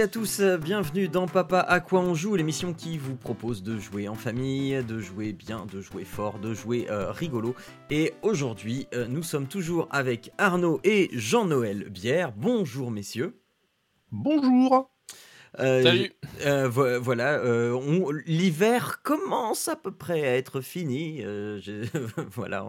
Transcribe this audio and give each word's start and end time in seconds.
À 0.00 0.06
tous, 0.06 0.38
euh, 0.40 0.58
bienvenue 0.58 1.08
dans 1.08 1.26
Papa 1.26 1.58
à 1.58 1.80
quoi 1.80 2.00
on 2.00 2.14
joue, 2.14 2.36
l'émission 2.36 2.72
qui 2.72 2.98
vous 2.98 3.16
propose 3.16 3.64
de 3.64 3.78
jouer 3.78 4.06
en 4.06 4.14
famille, 4.14 4.84
de 4.84 5.00
jouer 5.00 5.32
bien, 5.32 5.66
de 5.66 5.80
jouer 5.80 6.04
fort, 6.04 6.38
de 6.38 6.54
jouer 6.54 6.86
euh, 6.88 7.10
rigolo. 7.10 7.56
Et 7.90 8.14
aujourd'hui, 8.22 8.86
euh, 8.94 9.08
nous 9.08 9.24
sommes 9.24 9.48
toujours 9.48 9.88
avec 9.90 10.30
Arnaud 10.38 10.78
et 10.84 11.08
Jean-Noël 11.12 11.88
Bière. 11.90 12.32
Bonjour 12.36 12.92
messieurs. 12.92 13.40
Bonjour. 14.12 14.88
Euh, 15.60 15.82
Salut. 15.82 16.12
euh, 16.46 16.68
vo- 16.68 17.00
voilà, 17.00 17.38
euh, 17.38 17.76
l'hiver 18.26 19.00
commence 19.02 19.66
à 19.68 19.74
peu 19.76 19.90
près 19.90 20.22
à 20.26 20.36
être 20.36 20.60
fini. 20.60 21.20
je, 21.22 21.84
voilà, 22.32 22.64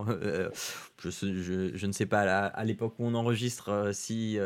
je, 1.04 1.10
sais- 1.10 1.34
je- 1.34 1.72
je 1.76 1.86
ne 1.86 1.92
sais 1.92 2.06
pas 2.08 2.22
à 2.48 2.66
l'époque 2.66 2.96
où 2.98 3.06
on 3.06 3.14
enregistre 3.14 3.92
si 3.94 4.38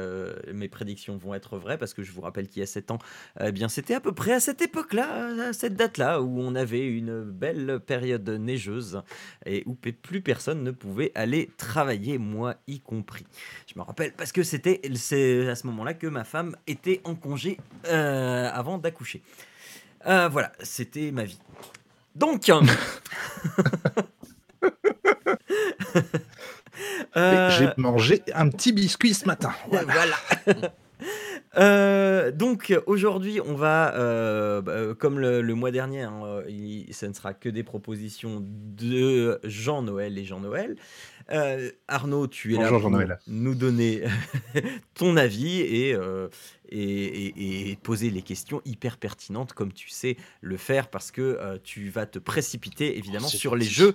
mes 0.53 0.67
prédictions 0.67 1.17
vont 1.17 1.33
être 1.33 1.57
vraies, 1.57 1.77
parce 1.77 1.93
que 1.93 2.03
je 2.03 2.11
vous 2.11 2.21
rappelle 2.21 2.47
qu'il 2.49 2.59
y 2.59 2.63
a 2.63 2.67
7 2.67 2.91
ans, 2.91 2.99
eh 3.39 3.52
bien 3.52 3.69
c'était 3.69 3.93
à 3.95 3.99
peu 4.02 4.11
près 4.11 4.33
à 4.33 4.39
cette 4.39 4.61
époque-là, 4.61 5.49
à 5.49 5.53
cette 5.53 5.75
date-là, 5.75 6.21
où 6.21 6.39
on 6.41 6.53
avait 6.55 6.86
une 6.86 7.23
belle 7.23 7.80
période 7.86 8.27
neigeuse 8.30 9.02
et 9.45 9.64
où 9.66 9.73
plus 9.75 10.21
personne 10.21 10.64
ne 10.64 10.71
pouvait 10.71 11.11
aller 11.16 11.49
travailler, 11.58 12.17
moi 12.17 12.55
y 12.67 12.80
compris. 12.81 13.25
Je 13.73 13.80
me 13.80 13.83
rappelle 13.86 14.11
parce 14.14 14.31
que 14.31 14.44
c'était 14.44 14.81
à 15.49 15.55
ce 15.55 15.67
moment-là 15.67 15.94
que 15.94 16.08
ma 16.08 16.23
femme 16.25 16.55
était 16.67 16.99
en 17.05 17.16
congé 17.16 17.58
euh, 17.88 18.33
avant 18.53 18.78
d'accoucher. 18.78 19.22
Euh, 20.06 20.28
voilà, 20.30 20.52
c'était 20.62 21.12
ma 21.12 21.23
vie. 21.23 21.39
Donc, 22.16 22.50
euh, 22.50 22.62
euh, 27.17 27.50
J'ai 27.52 27.70
mangé 27.78 28.22
un 28.34 28.50
petit 28.50 28.72
biscuit 28.73 29.14
ce 29.14 29.26
matin. 29.26 29.54
Voilà. 29.70 29.94
voilà. 30.45 30.73
Euh, 31.55 32.31
donc 32.31 32.73
aujourd'hui, 32.87 33.39
on 33.45 33.53
va, 33.53 33.93
euh, 33.95 34.61
bah, 34.61 34.71
euh, 34.71 34.95
comme 34.95 35.19
le, 35.19 35.41
le 35.41 35.53
mois 35.55 35.71
dernier, 35.71 36.01
hein, 36.01 36.41
il- 36.49 36.91
ce 36.93 37.05
ne 37.05 37.13
sera 37.13 37.33
que 37.33 37.49
des 37.49 37.63
propositions 37.63 38.43
de 38.43 39.39
Jean-Noël 39.43 40.17
et 40.17 40.25
Jean-Noël. 40.25 40.75
Euh, 41.31 41.69
Arnaud, 41.87 42.27
tu 42.27 42.53
es 42.53 42.57
là 42.57 42.63
Bonjour, 42.63 42.81
pour 42.81 42.89
nous 43.27 43.55
donner 43.55 44.03
ton 44.93 45.15
avis 45.15 45.61
et, 45.61 45.93
euh, 45.95 46.27
et, 46.69 46.81
et- 46.81 47.71
et 47.71 47.75
poser 47.77 48.09
les 48.09 48.21
questions 48.21 48.61
hyper 48.65 48.97
pertinentes 48.97 49.53
comme 49.53 49.71
tu 49.71 49.89
sais 49.89 50.17
le 50.41 50.57
faire 50.57 50.89
parce 50.89 51.11
que 51.11 51.21
euh, 51.21 51.57
tu 51.63 51.87
vas 51.89 52.05
te 52.07 52.19
précipiter 52.19 52.97
évidemment 52.97 53.27
sur 53.37 53.55
les 53.55 53.65
jeux 53.65 53.93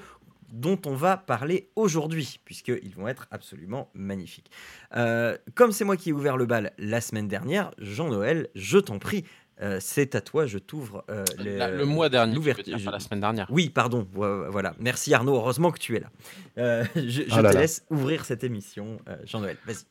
dont 0.52 0.80
on 0.86 0.94
va 0.94 1.16
parler 1.16 1.70
aujourd'hui, 1.77 2.41
puisqu'ils 2.44 2.94
vont 2.94 3.08
être 3.08 3.27
absolument 3.30 3.91
magnifiques. 3.94 4.50
Euh, 4.96 5.36
comme 5.54 5.72
c'est 5.72 5.84
moi 5.84 5.96
qui 5.96 6.10
ai 6.10 6.12
ouvert 6.12 6.36
le 6.36 6.46
bal 6.46 6.72
la 6.78 7.00
semaine 7.00 7.28
dernière, 7.28 7.70
Jean-Noël, 7.78 8.48
je 8.54 8.78
t'en 8.78 8.98
prie, 8.98 9.24
euh, 9.60 9.78
c'est 9.80 10.14
à 10.14 10.20
toi, 10.20 10.46
je 10.46 10.58
t'ouvre 10.58 11.04
euh, 11.10 11.24
le, 11.38 11.84
mois 11.84 12.08
dernier, 12.08 12.34
l'ouverture- 12.34 12.76
dire, 12.76 12.84
pas 12.84 12.92
la 12.92 13.00
semaine 13.00 13.20
dernière. 13.20 13.46
Oui, 13.50 13.70
pardon, 13.70 14.06
vo- 14.12 14.50
voilà. 14.50 14.74
Merci 14.78 15.12
Arnaud, 15.14 15.34
heureusement 15.34 15.70
que 15.72 15.78
tu 15.80 15.96
es 15.96 16.00
là. 16.00 16.10
Euh, 16.59 16.84
je 16.94 17.00
je 17.00 17.25
Ah 17.32 17.42
là 17.42 17.50
te 17.50 17.54
là. 17.56 17.60
laisse 17.62 17.84
ouvrir 17.91 18.25
cette 18.25 18.44
émission, 18.44 18.98
euh, 19.09 19.16
Jean-Noël, 19.25 19.56
vas-y. 19.66 19.84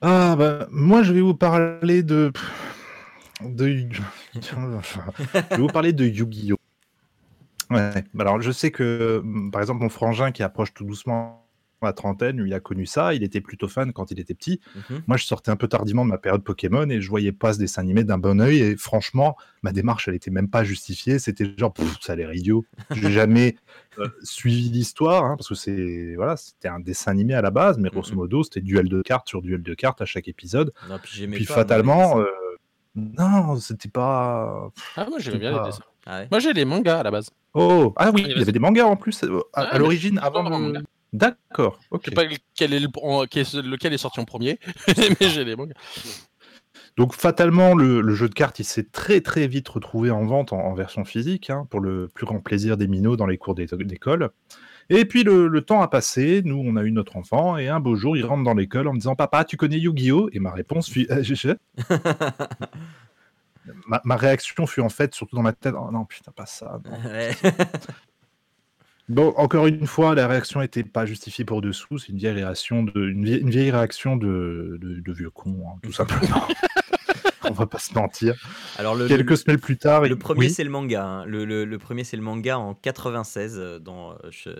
Ah 0.00 0.36
bah 0.38 0.68
moi 0.70 1.02
je 1.02 1.12
vais 1.12 1.20
vous 1.20 1.34
parler 1.34 2.04
de 2.04 2.30
de 3.42 3.88
enfin, 4.36 5.04
je 5.34 5.38
vais 5.50 5.56
vous 5.56 5.66
parler 5.66 5.92
de 5.92 6.04
Yu-Gi-Oh. 6.04 6.57
Ouais. 7.70 8.04
Alors 8.18 8.40
je 8.40 8.50
sais 8.50 8.70
que 8.70 9.20
hum, 9.22 9.50
par 9.50 9.60
exemple 9.60 9.82
mon 9.82 9.88
frangin 9.90 10.32
qui 10.32 10.42
approche 10.42 10.72
tout 10.74 10.84
doucement 10.84 11.44
la 11.80 11.92
trentaine, 11.92 12.38
lui 12.40 12.50
il 12.50 12.54
a 12.54 12.58
connu 12.58 12.86
ça, 12.86 13.14
il 13.14 13.22
était 13.22 13.40
plutôt 13.40 13.68
fan 13.68 13.92
quand 13.92 14.10
il 14.10 14.18
était 14.18 14.34
petit. 14.34 14.60
Mhm. 14.90 15.02
Moi 15.06 15.16
je 15.16 15.24
sortais 15.24 15.52
un 15.52 15.56
peu 15.56 15.68
tardivement 15.68 16.04
de 16.04 16.10
ma 16.10 16.18
période 16.18 16.42
Pokémon 16.42 16.88
et 16.90 17.00
je 17.00 17.08
voyais 17.08 17.30
pas 17.30 17.52
ce 17.52 17.58
dessin 17.60 17.82
animé 17.82 18.02
d'un 18.02 18.18
bon 18.18 18.40
oeil 18.40 18.58
et 18.58 18.76
franchement 18.76 19.36
ma 19.62 19.70
démarche 19.70 20.08
elle 20.08 20.16
était 20.16 20.32
même 20.32 20.48
pas 20.50 20.64
justifiée, 20.64 21.20
c'était 21.20 21.44
genre 21.56 21.72
ça 22.00 22.14
a 22.14 22.16
l'air 22.16 22.34
idiot. 22.34 22.64
J'ai 22.90 23.12
jamais 23.12 23.56
euh, 23.98 24.08
suivi 24.24 24.70
l'histoire 24.70 25.24
hein, 25.24 25.36
parce 25.36 25.48
que 25.48 25.54
c'est 25.54 26.14
voilà, 26.16 26.36
c'était 26.36 26.66
un 26.68 26.80
dessin 26.80 27.12
animé 27.12 27.34
à 27.34 27.42
la 27.42 27.52
base 27.52 27.78
mais 27.78 27.90
grosso 27.90 28.10
Mhm. 28.10 28.16
modo 28.16 28.42
c'était 28.42 28.60
duel 28.60 28.88
de 28.88 29.00
cartes 29.00 29.28
sur 29.28 29.40
duel 29.40 29.62
de 29.62 29.74
cartes 29.74 30.00
à 30.02 30.04
chaque 30.04 30.26
épisode. 30.26 30.72
Non, 30.88 30.98
puis 30.98 31.44
pas, 31.46 31.54
fatalement 31.54 32.18
euh, 32.18 32.24
non, 32.96 33.54
c'était 33.56 33.88
pas 33.88 34.70
Ah, 34.96 35.06
moi 35.08 35.20
j'aimais 35.20 35.38
bien 35.38 35.52
pas- 35.52 35.62
les 35.62 35.70
dessins. 35.70 35.82
Ah 36.08 36.20
ouais 36.20 36.28
Moi 36.30 36.40
j'ai 36.40 36.52
les 36.54 36.64
mangas 36.64 37.00
à 37.00 37.02
la 37.02 37.10
base. 37.10 37.30
Oh, 37.54 37.92
ah 37.96 38.10
oui, 38.14 38.22
Allez, 38.24 38.32
il 38.34 38.38
y 38.38 38.42
avait 38.42 38.52
des 38.52 38.58
mangas 38.58 38.86
en 38.86 38.96
plus 38.96 39.22
euh, 39.24 39.38
à, 39.52 39.62
Ah, 39.62 39.74
à 39.74 39.78
l'origine 39.78 40.18
je- 40.20 40.26
avant 40.26 40.44
je-. 40.74 40.80
D'accord, 41.12 41.78
Je 41.82 41.86
ok. 41.96 42.04
sais 42.06 42.10
pas 42.10 42.24
lequel 42.24 42.72
est, 42.74 42.80
le, 42.80 42.88
en- 43.02 43.24
qui 43.26 43.40
est- 43.40 43.54
lequel 43.54 43.92
est 43.94 43.98
sorti 43.98 44.20
en 44.20 44.24
premier, 44.24 44.58
mais 45.20 45.28
j'ai 45.28 45.44
les 45.44 45.54
mangas. 45.56 45.74
Donc 46.96 47.14
fatalement, 47.14 47.74
le, 47.74 48.00
le 48.00 48.14
jeu 48.14 48.28
de 48.28 48.34
cartes, 48.34 48.58
il 48.58 48.64
s'est 48.64 48.88
très 48.90 49.20
très 49.20 49.46
vite 49.46 49.68
retrouvé 49.68 50.10
en 50.10 50.24
vente 50.26 50.52
en, 50.52 50.58
en 50.58 50.74
version 50.74 51.04
physique, 51.04 51.48
hein, 51.50 51.66
pour 51.70 51.80
le 51.80 52.08
plus 52.08 52.26
grand 52.26 52.40
plaisir 52.40 52.76
des 52.76 52.88
minots 52.88 53.16
dans 53.16 53.26
les 53.26 53.38
cours 53.38 53.54
d'é- 53.54 53.66
d'école. 53.66 54.30
Et 54.90 55.04
puis 55.04 55.22
le, 55.22 55.48
le 55.48 55.60
temps 55.62 55.80
a 55.82 55.88
passé, 55.88 56.40
nous 56.44 56.62
on 56.64 56.76
a 56.76 56.82
eu 56.82 56.90
notre 56.92 57.16
enfant, 57.16 57.56
et 57.58 57.68
un 57.68 57.78
beau 57.80 57.94
jour 57.94 58.16
il 58.16 58.24
rentre 58.24 58.42
dans 58.44 58.54
l'école 58.54 58.88
en 58.88 58.92
me 58.94 58.98
disant 58.98 59.14
Papa, 59.14 59.44
tu 59.44 59.56
connais 59.56 59.78
Yu-Gi-Oh? 59.78 60.30
Et 60.32 60.40
ma 60.40 60.50
réponse 60.50 60.88
fut 60.90 61.06
Euh, 61.10 61.22
je- 61.22 61.34
je- 61.34 61.48
ma, 63.86 64.00
ma 64.04 64.16
réaction 64.16 64.66
fut 64.66 64.80
en 64.80 64.88
fait, 64.88 65.14
surtout 65.14 65.36
dans 65.36 65.42
ma 65.42 65.52
tête, 65.52 65.74
Oh 65.78 65.90
non 65.92 66.04
putain, 66.04 66.32
pas 66.32 66.46
ça. 66.46 66.80
non. 66.84 66.92
Ouais. 67.10 67.30
Bon, 69.08 69.32
encore 69.38 69.66
une 69.66 69.86
fois, 69.86 70.14
la 70.14 70.28
réaction 70.28 70.60
n'était 70.60 70.84
pas 70.84 71.06
justifiée 71.06 71.46
pour 71.46 71.62
dessous, 71.62 71.96
c'est 71.98 72.08
une 72.12 72.18
vieille 72.18 72.34
réaction 72.34 72.82
de, 72.82 73.08
une 73.08 73.24
vieille, 73.24 73.40
une 73.40 73.48
vieille 73.48 73.70
réaction 73.70 74.16
de, 74.16 74.76
de, 74.82 75.00
de 75.00 75.12
vieux 75.14 75.30
con, 75.30 75.64
hein, 75.66 75.78
tout 75.82 75.92
simplement. 75.94 76.46
on 77.44 77.52
va 77.52 77.64
pas 77.66 77.78
se 77.78 77.94
mentir. 77.94 78.34
Alors 78.76 78.94
le, 78.94 79.08
Quelques 79.08 79.30
le- 79.30 79.36
semaines 79.36 79.60
plus 79.60 79.78
tard, 79.78 80.02
le 80.02 80.08
il- 80.08 80.16
premier 80.18 80.40
oui. 80.40 80.50
c'est 80.50 80.62
le 80.62 80.68
manga. 80.68 81.02
hein. 81.06 81.24
Le, 81.24 81.76
premier 81.78 82.04
c'est 82.04 82.18
le 82.18 82.22
manga 82.22 82.58
en 82.58 82.74
96 82.74 83.54
euh, 83.58 83.78
dans 83.78 84.12
euh, 84.12 84.16
Sh- 84.30 84.50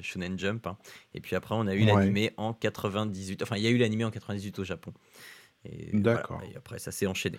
Shonen 0.00 0.38
Jump. 0.38 0.64
hein. 0.68 0.76
Et 1.14 1.20
puis 1.20 1.34
après 1.34 1.56
on 1.56 1.66
a 1.66 1.74
eu 1.74 1.80
Ouais. 1.80 1.86
l'animé 1.86 2.30
en 2.36 2.52
98. 2.54 3.42
Enfin 3.42 3.56
il 3.56 3.64
y 3.64 3.66
a 3.66 3.70
eu 3.70 3.78
l'animé 3.78 4.04
en 4.04 4.12
98 4.12 4.60
au 4.60 4.64
Japon. 4.64 4.92
Voilà. 5.64 5.88
D'accord. 5.92 6.40
Et 6.48 6.56
après 6.56 6.78
ça 6.78 6.92
s'est 6.92 7.06
enchaîné. 7.08 7.38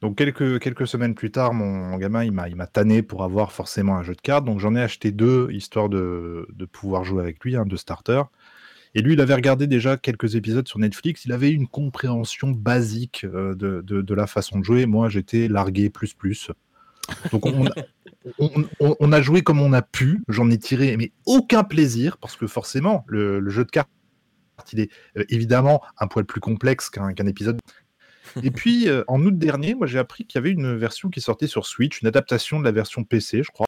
Donc 0.00 0.16
quelques, 0.18 0.60
quelques 0.60 0.86
semaines 0.86 1.14
plus 1.14 1.30
tard, 1.30 1.54
mon, 1.54 1.96
gamin, 1.96 2.24
il 2.24 2.32
m'a, 2.32 2.66
tanné 2.66 3.02
pour 3.02 3.24
avoir 3.24 3.52
forcément 3.52 3.96
un 3.96 4.02
jeu 4.02 4.14
de 4.14 4.20
cartes. 4.20 4.44
Donc 4.44 4.60
j'en 4.60 4.74
ai 4.74 4.82
acheté 4.82 5.12
deux, 5.12 5.48
histoire 5.50 5.88
de, 5.88 6.46
de 6.52 6.64
pouvoir 6.66 7.04
jouer 7.04 7.22
avec 7.22 7.42
lui, 7.42 7.56
hein, 7.56 7.64
deux 7.64 7.76
starters. 7.76 8.26
Et 8.94 9.02
lui, 9.02 9.14
il 9.14 9.20
avait 9.20 9.34
regardé 9.34 9.66
déjà 9.66 9.96
quelques 9.96 10.36
épisodes 10.36 10.68
sur 10.68 10.78
Netflix. 10.78 11.24
Il 11.24 11.32
avait 11.32 11.50
une 11.50 11.66
compréhension 11.66 12.50
basique 12.50 13.24
euh, 13.24 13.54
de, 13.54 13.80
de, 13.82 14.14
la 14.14 14.26
façon 14.26 14.60
de 14.60 14.64
jouer. 14.64 14.86
Moi, 14.86 15.08
j'étais 15.08 15.48
largué 15.48 15.90
plus 15.90 16.14
plus. 16.14 16.50
Donc 17.32 17.44
on, 17.46 19.12
a 19.12 19.20
joué 19.20 19.42
comme 19.42 19.60
on 19.60 19.72
a 19.72 19.82
pu. 19.82 20.22
J'en 20.28 20.48
ai 20.50 20.58
tiré 20.58 20.96
mais 20.96 21.12
aucun 21.26 21.64
plaisir 21.64 22.16
parce 22.18 22.36
que 22.36 22.46
forcément, 22.46 23.04
le, 23.08 23.46
jeu 23.50 23.64
de 23.64 23.70
cartes, 23.70 23.90
il 24.72 24.80
est 24.80 24.90
euh, 25.18 25.24
évidemment 25.28 25.82
un 25.98 26.06
poil 26.06 26.24
plus 26.24 26.40
complexe 26.40 26.88
qu'un, 26.88 27.12
qu'un 27.12 27.26
épisode 27.26 27.60
et 28.42 28.50
puis, 28.50 28.88
euh, 28.88 29.04
en 29.08 29.24
août 29.24 29.36
dernier, 29.38 29.74
moi 29.74 29.86
j'ai 29.86 29.98
appris 29.98 30.26
qu'il 30.26 30.38
y 30.38 30.40
avait 30.40 30.50
une 30.50 30.76
version 30.76 31.08
qui 31.10 31.20
sortait 31.20 31.46
sur 31.46 31.66
Switch, 31.66 32.00
une 32.02 32.08
adaptation 32.08 32.58
de 32.58 32.64
la 32.64 32.72
version 32.72 33.04
PC, 33.04 33.42
je 33.42 33.50
crois, 33.50 33.66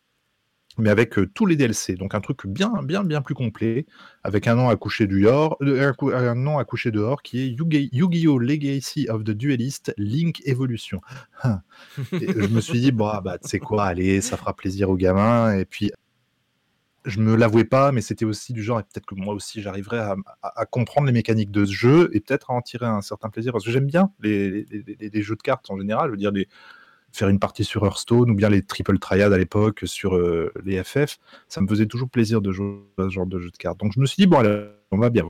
mais 0.78 0.90
avec 0.90 1.18
euh, 1.18 1.26
tous 1.32 1.46
les 1.46 1.56
DLC. 1.56 1.94
Donc 1.94 2.14
un 2.14 2.20
truc 2.20 2.46
bien, 2.46 2.70
bien, 2.82 3.02
bien 3.04 3.22
plus 3.22 3.34
complet, 3.34 3.86
avec 4.22 4.46
un 4.46 4.54
nom 4.56 4.68
à 4.68 4.76
coucher 4.76 5.06
dehors, 5.06 5.56
euh, 5.62 6.34
nom 6.34 6.58
à 6.58 6.64
coucher 6.64 6.90
dehors 6.90 7.22
qui 7.22 7.40
est 7.40 7.48
Yu-Gi- 7.48 7.88
Yu-Gi-Oh! 7.92 8.38
Legacy 8.38 9.08
of 9.08 9.24
the 9.24 9.30
Duelist 9.30 9.94
Link 9.96 10.42
Evolution. 10.44 11.00
Je 12.12 12.48
me 12.48 12.60
suis 12.60 12.80
dit, 12.80 12.92
bon, 12.92 13.06
ah, 13.06 13.20
bah, 13.22 13.38
tu 13.38 13.48
sais 13.48 13.58
quoi, 13.58 13.84
allez, 13.86 14.20
ça 14.20 14.36
fera 14.36 14.54
plaisir 14.54 14.90
aux 14.90 14.96
gamins. 14.96 15.56
Et 15.56 15.64
puis, 15.64 15.90
je 17.06 17.20
me 17.20 17.36
l'avouais 17.36 17.64
pas, 17.64 17.92
mais 17.92 18.00
c'était 18.00 18.24
aussi 18.24 18.52
du 18.52 18.62
genre, 18.62 18.80
et 18.80 18.82
peut-être 18.82 19.06
que 19.06 19.14
moi 19.14 19.32
aussi 19.32 19.62
j'arriverais 19.62 20.00
à, 20.42 20.66
comprendre 20.66 21.06
les 21.06 21.12
mécaniques 21.12 21.50
de 21.50 21.64
ce 21.64 21.72
jeu 21.72 22.10
et 22.12 22.20
peut-être 22.20 22.50
à 22.50 22.54
en 22.54 22.60
tirer 22.60 22.86
un 22.86 23.00
certain 23.00 23.30
plaisir. 23.30 23.52
Parce 23.52 23.64
que 23.64 23.70
j'aime 23.70 23.86
bien 23.86 24.12
les, 24.20 24.66
jeux 25.22 25.36
de 25.36 25.42
cartes 25.42 25.70
en 25.70 25.78
général, 25.78 26.08
je 26.08 26.10
veux 26.10 26.16
dire, 26.16 26.32
faire 27.12 27.28
une 27.28 27.38
partie 27.38 27.64
sur 27.64 27.84
Hearthstone 27.86 28.30
ou 28.30 28.34
bien 28.34 28.50
les 28.50 28.62
triple 28.62 28.98
triad 28.98 29.32
à 29.32 29.38
l'époque 29.38 29.82
sur 29.84 30.16
euh, 30.16 30.52
les 30.64 30.82
FF, 30.82 31.18
ça 31.48 31.60
me 31.60 31.68
faisait 31.68 31.86
toujours 31.86 32.10
plaisir 32.10 32.42
de 32.42 32.52
jouer 32.52 32.76
à 32.98 33.04
ce 33.04 33.10
genre 33.10 33.26
de 33.26 33.38
jeu 33.38 33.50
de 33.50 33.56
cartes. 33.56 33.78
Donc 33.78 33.92
je 33.94 34.00
me 34.00 34.06
suis 34.06 34.20
dit, 34.20 34.26
bon, 34.26 34.38
allez, 34.38 34.66
on 34.90 34.98
va 34.98 35.08
bien. 35.08 35.26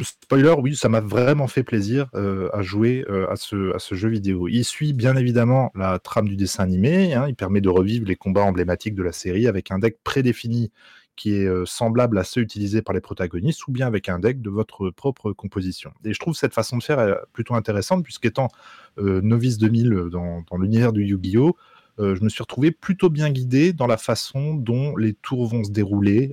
Spoiler, 0.00 0.54
oui, 0.58 0.76
ça 0.76 0.88
m'a 0.88 1.00
vraiment 1.00 1.46
fait 1.46 1.62
plaisir 1.62 2.08
euh, 2.14 2.48
à 2.52 2.62
jouer 2.62 3.04
euh, 3.08 3.28
à, 3.30 3.36
ce, 3.36 3.74
à 3.74 3.78
ce 3.78 3.94
jeu 3.94 4.08
vidéo. 4.08 4.48
Il 4.48 4.64
suit 4.64 4.92
bien 4.92 5.16
évidemment 5.16 5.70
la 5.74 5.98
trame 5.98 6.28
du 6.28 6.36
dessin 6.36 6.62
animé, 6.62 7.14
hein, 7.14 7.26
il 7.28 7.34
permet 7.34 7.60
de 7.60 7.68
revivre 7.68 8.06
les 8.06 8.16
combats 8.16 8.42
emblématiques 8.42 8.94
de 8.94 9.02
la 9.02 9.12
série 9.12 9.46
avec 9.46 9.70
un 9.70 9.78
deck 9.78 9.98
prédéfini 10.04 10.70
qui 11.16 11.34
est 11.34 11.46
euh, 11.46 11.66
semblable 11.66 12.16
à 12.16 12.24
ceux 12.24 12.40
utilisés 12.40 12.80
par 12.80 12.94
les 12.94 13.00
protagonistes, 13.00 13.66
ou 13.66 13.72
bien 13.72 13.86
avec 13.86 14.08
un 14.08 14.18
deck 14.18 14.40
de 14.40 14.50
votre 14.50 14.90
propre 14.90 15.32
composition. 15.32 15.92
Et 16.04 16.14
je 16.14 16.18
trouve 16.18 16.34
cette 16.34 16.54
façon 16.54 16.78
de 16.78 16.82
faire 16.82 17.18
plutôt 17.32 17.54
intéressante, 17.54 18.02
puisqu'étant 18.02 18.48
novice 18.96 19.58
2000 19.58 20.08
dans, 20.10 20.42
dans 20.50 20.56
l'univers 20.56 20.92
du 20.92 21.04
Yu-Gi-Oh! 21.04 21.56
je 21.98 22.24
me 22.24 22.30
suis 22.30 22.42
retrouvé 22.42 22.70
plutôt 22.70 23.10
bien 23.10 23.30
guidé 23.30 23.74
dans 23.74 23.86
la 23.86 23.98
façon 23.98 24.54
dont 24.54 24.96
les 24.96 25.12
tours 25.12 25.46
vont 25.46 25.62
se 25.62 25.70
dérouler. 25.70 26.30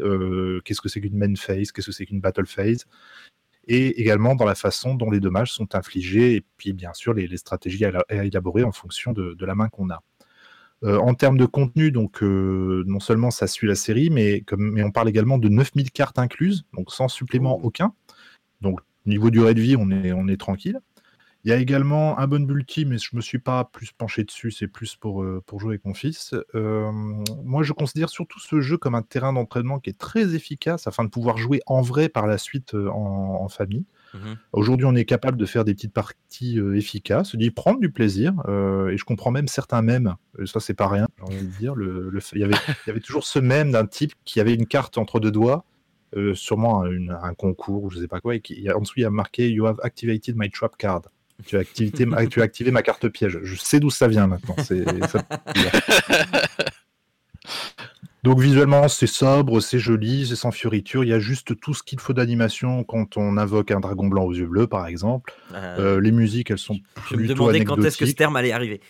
qu'est-ce 0.63 0.81
que 0.81 0.87
c'est 0.87 1.01
qu'une 1.01 1.17
main 1.17 1.35
phase, 1.35 1.71
qu'est-ce 1.73 1.87
que 1.87 1.91
c'est 1.91 2.05
qu'une 2.05 2.21
battle 2.21 2.45
phase, 2.45 2.85
et 3.69 4.01
également 4.01 4.35
dans 4.35 4.45
la 4.45 4.55
façon 4.55 4.95
dont 4.95 5.11
les 5.11 5.19
dommages 5.19 5.53
sont 5.53 5.75
infligés, 5.75 6.35
et 6.35 6.43
puis 6.57 6.73
bien 6.73 6.91
sûr 6.93 7.13
les, 7.13 7.27
les 7.27 7.37
stratégies 7.37 7.85
à, 7.85 8.03
à 8.09 8.25
élaborer 8.25 8.63
en 8.63 8.71
fonction 8.71 9.13
de, 9.13 9.35
de 9.35 9.45
la 9.45 9.55
main 9.55 9.69
qu'on 9.69 9.89
a. 9.89 10.01
Euh, 10.83 10.97
en 10.97 11.13
termes 11.13 11.37
de 11.37 11.45
contenu, 11.45 11.91
donc 11.91 12.23
euh, 12.23 12.83
non 12.87 12.99
seulement 13.01 13.31
ça 13.31 13.47
suit 13.47 13.67
la 13.67 13.75
série, 13.75 14.09
mais, 14.09 14.41
comme, 14.41 14.71
mais 14.71 14.81
on 14.81 14.91
parle 14.91 15.09
également 15.09 15.37
de 15.37 15.49
9000 15.49 15.91
cartes 15.91 16.17
incluses, 16.17 16.63
donc 16.73 16.91
sans 16.91 17.09
supplément 17.09 17.57
Oh. 17.57 17.67
aucun. 17.67 17.93
Donc 18.61 18.79
niveau 19.05 19.29
durée 19.29 19.53
de 19.53 19.61
vie, 19.61 19.75
on 19.77 19.91
est, 19.91 20.13
on 20.13 20.27
est 20.27 20.37
tranquille. 20.37 20.79
Il 21.45 21.49
y 21.49 21.53
a 21.53 21.57
également 21.57 22.19
un 22.19 22.27
bon 22.27 22.45
multi, 22.45 22.83
mais 22.83 22.97
je 22.97 23.15
me 23.15 23.21
suis 23.21 23.39
pas 23.39 23.63
plus 23.63 23.91
penché 23.93 24.25
dessus, 24.25 24.51
c'est 24.51 24.67
plus 24.67 24.97
pour, 24.97 25.23
euh, 25.23 25.41
pour 25.45 25.59
jouer 25.61 25.71
avec 25.75 25.85
mon 25.85 25.93
fils. 25.93 26.35
Euh, 26.53 26.91
moi, 27.45 27.63
je 27.63 27.71
considère 27.71 28.09
surtout 28.09 28.39
ce 28.41 28.59
jeu 28.59 28.77
comme 28.77 28.93
un 28.93 29.03
terrain 29.03 29.31
d'entraînement 29.31 29.79
qui 29.79 29.89
est 29.89 29.97
très 29.97 30.35
efficace 30.35 30.85
afin 30.85 31.05
de 31.05 31.09
pouvoir 31.09 31.37
jouer 31.37 31.61
en 31.65 31.81
vrai 31.81 32.09
par 32.09 32.27
la 32.27 32.37
suite 32.37 32.75
euh, 32.75 32.89
en, 32.89 33.39
en 33.41 33.47
famille. 33.47 33.85
Mhm. 34.13 34.35
Aujourd'hui, 34.51 34.85
on 34.85 34.95
est 34.95 35.05
capable 35.05 35.37
de 35.37 35.45
faire 35.45 35.63
des 35.63 35.73
petites 35.75 35.93
parties 35.93 36.59
euh, 36.59 36.75
efficaces, 36.75 37.35
d'y 37.37 37.51
prendre 37.51 37.79
du 37.79 37.89
plaisir, 37.91 38.33
et 38.91 38.97
je 38.97 39.03
comprends 39.05 39.31
même 39.31 39.47
certains 39.47 39.81
mèmes, 39.83 40.15
ça 40.45 40.59
c'est 40.59 40.73
pas 40.73 40.87
rien, 40.87 41.07
j'ai 41.17 41.23
envie 41.23 41.45
de 41.47 41.57
dire. 41.57 41.75
Le, 41.75 42.09
le- 42.09 42.19
il, 42.33 42.39
y 42.39 42.43
avait, 42.43 42.55
il 42.85 42.87
y 42.87 42.89
avait 42.89 42.99
toujours 42.99 43.23
ce 43.23 43.37
mème 43.39 43.71
d'un 43.71 43.85
type 43.85 44.13
qui 44.25 44.39
avait 44.41 44.55
une 44.55 44.65
carte 44.65 44.97
entre 44.97 45.19
deux 45.19 45.31
doigts, 45.31 45.63
sûrement 46.33 46.85
une- 46.85 47.15
un 47.21 47.33
concours 47.35 47.83
ou 47.83 47.89
je 47.91 47.99
sais 47.99 48.07
pas 48.07 48.19
quoi, 48.19 48.35
et 48.35 48.41
qui, 48.41 48.69
en 48.71 48.81
dessous 48.81 48.95
il 48.97 49.03
y 49.03 49.05
a 49.05 49.11
marqué 49.11 49.49
You 49.51 49.67
have 49.67 49.77
activated 49.83 50.35
my 50.35 50.49
trap 50.49 50.75
card. 50.75 51.03
Tu 51.45 51.55
as, 51.55 51.59
activité, 51.59 52.05
ma- 52.05 52.25
tu 52.27 52.41
as 52.41 52.43
activé 52.43 52.71
ma 52.71 52.81
carte 52.81 53.07
piège. 53.09 53.39
Je 53.43 53.55
sais 53.55 53.79
d'où 53.79 53.89
ça 53.89 54.07
vient 54.07 54.27
maintenant. 54.27 54.55
ça- 54.57 55.23
Donc 58.23 58.41
visuellement, 58.41 58.89
c'est 58.89 59.07
sobre, 59.07 59.61
c'est 59.61 59.79
joli, 59.79 60.27
c'est 60.27 60.35
sans 60.35 60.51
fioriture. 60.51 61.05
Il 61.05 61.09
y 61.09 61.13
a 61.13 61.19
juste 61.19 61.57
tout 61.61 61.73
ce 61.73 61.81
qu'il 61.81 61.99
faut 62.01 62.11
d'animation 62.11 62.83
quand 62.83 63.15
on 63.15 63.37
invoque 63.37 63.71
un 63.71 63.79
dragon 63.79 64.07
blanc 64.07 64.25
aux 64.25 64.33
yeux 64.33 64.45
bleus, 64.47 64.67
par 64.67 64.87
exemple. 64.87 65.33
Euh, 65.53 65.79
Euh, 65.79 66.01
les 66.01 66.11
musiques, 66.11 66.51
elles 66.51 66.57
sont 66.57 66.77
je 67.09 67.15
me 67.15 67.25
demandais 67.27 67.63
quand 67.63 67.77
est-ce 67.85 67.97
que 67.97 68.05
ce 68.05 68.11
terme 68.11 68.35
allait 68.35 68.51
arriver. 68.51 68.81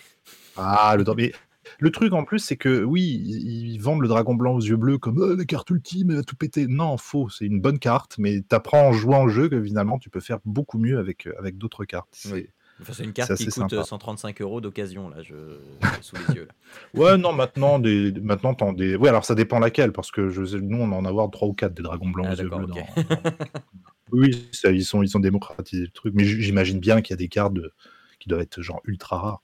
Ah, 0.57 0.95
le 0.97 1.03
mais 1.15 1.31
le 1.79 1.91
truc 1.91 2.13
en 2.13 2.23
plus, 2.23 2.39
c'est 2.39 2.57
que 2.57 2.83
oui, 2.83 3.01
ils, 3.03 3.71
ils 3.73 3.77
vendent 3.81 4.01
le 4.01 4.07
dragon 4.07 4.35
blanc 4.35 4.53
aux 4.55 4.61
yeux 4.61 4.75
bleus 4.77 4.97
comme 4.97 5.19
Euh, 5.21 5.35
la 5.37 5.45
carte 5.45 5.69
ultime, 5.69 6.11
elle 6.11 6.17
va 6.17 6.23
tout 6.23 6.35
péter. 6.35 6.67
Non, 6.67 6.97
faux, 6.97 7.29
c'est 7.29 7.45
une 7.45 7.61
bonne 7.61 7.79
carte, 7.79 8.17
mais 8.17 8.41
t'apprends 8.41 8.87
en 8.89 8.91
jouant 8.93 9.23
au 9.23 9.29
jeu 9.29 9.49
que 9.49 9.63
finalement 9.63 9.97
tu 9.97 10.09
peux 10.09 10.19
faire 10.19 10.39
beaucoup 10.45 10.77
mieux 10.77 10.97
avec, 10.99 11.27
euh, 11.27 11.33
avec 11.39 11.57
d'autres 11.57 11.85
cartes. 11.85 12.09
C'est- 12.11 12.33
Oui. 12.33 12.47
Enfin, 12.81 12.93
c'est 12.93 13.03
une 13.03 13.11
carte 13.11 13.35
qui 13.35 13.43
coûte 13.43 13.53
sympa. 13.55 13.75
euh, 13.75 13.83
135 13.83 14.41
euros 14.41 14.61
d'occasion, 14.61 15.09
là, 15.09 15.17
je... 15.21 15.35
sous 16.01 16.15
les 16.29 16.35
yeux. 16.35 16.47
Là. 16.93 17.01
Ouais, 17.01 17.17
non, 17.17 17.33
maintenant, 17.33 17.77
des, 17.77 18.13
maintenant 18.21 18.53
t'en 18.53 18.71
des. 18.71 18.95
Ouais, 18.95 19.09
alors 19.09 19.25
ça 19.25 19.35
dépend 19.35 19.59
laquelle, 19.59 19.91
parce 19.91 20.11
que 20.11 20.29
je, 20.29 20.55
nous, 20.57 20.77
on 20.77 20.89
en 20.93 21.03
a 21.03 21.09
avoir 21.09 21.29
trois 21.29 21.49
ou 21.49 21.53
quatre 21.53 21.73
des 21.73 21.83
dragons 21.83 22.07
blancs 22.09 22.27
Ah, 22.29 22.33
aux 22.35 22.37
yeux 22.37 22.47
bleus. 22.49 22.67
dans- 22.67 22.75
Oui, 24.11 24.47
ça, 24.53 24.71
ils, 24.71 24.83
sont, 24.85 25.03
ils 25.03 25.15
ont 25.15 25.19
démocratisé 25.19 25.83
le 25.83 25.89
truc, 25.91 26.13
mais 26.15 26.23
j'imagine 26.23 26.79
bien 26.79 27.01
qu'il 27.01 27.11
y 27.11 27.15
a 27.15 27.17
des 27.17 27.27
cartes 27.27 27.53
de- 27.53 27.71
qui 28.19 28.27
doivent 28.29 28.41
être 28.41 28.61
genre 28.61 28.81
ultra 28.85 29.17
rares. 29.19 29.43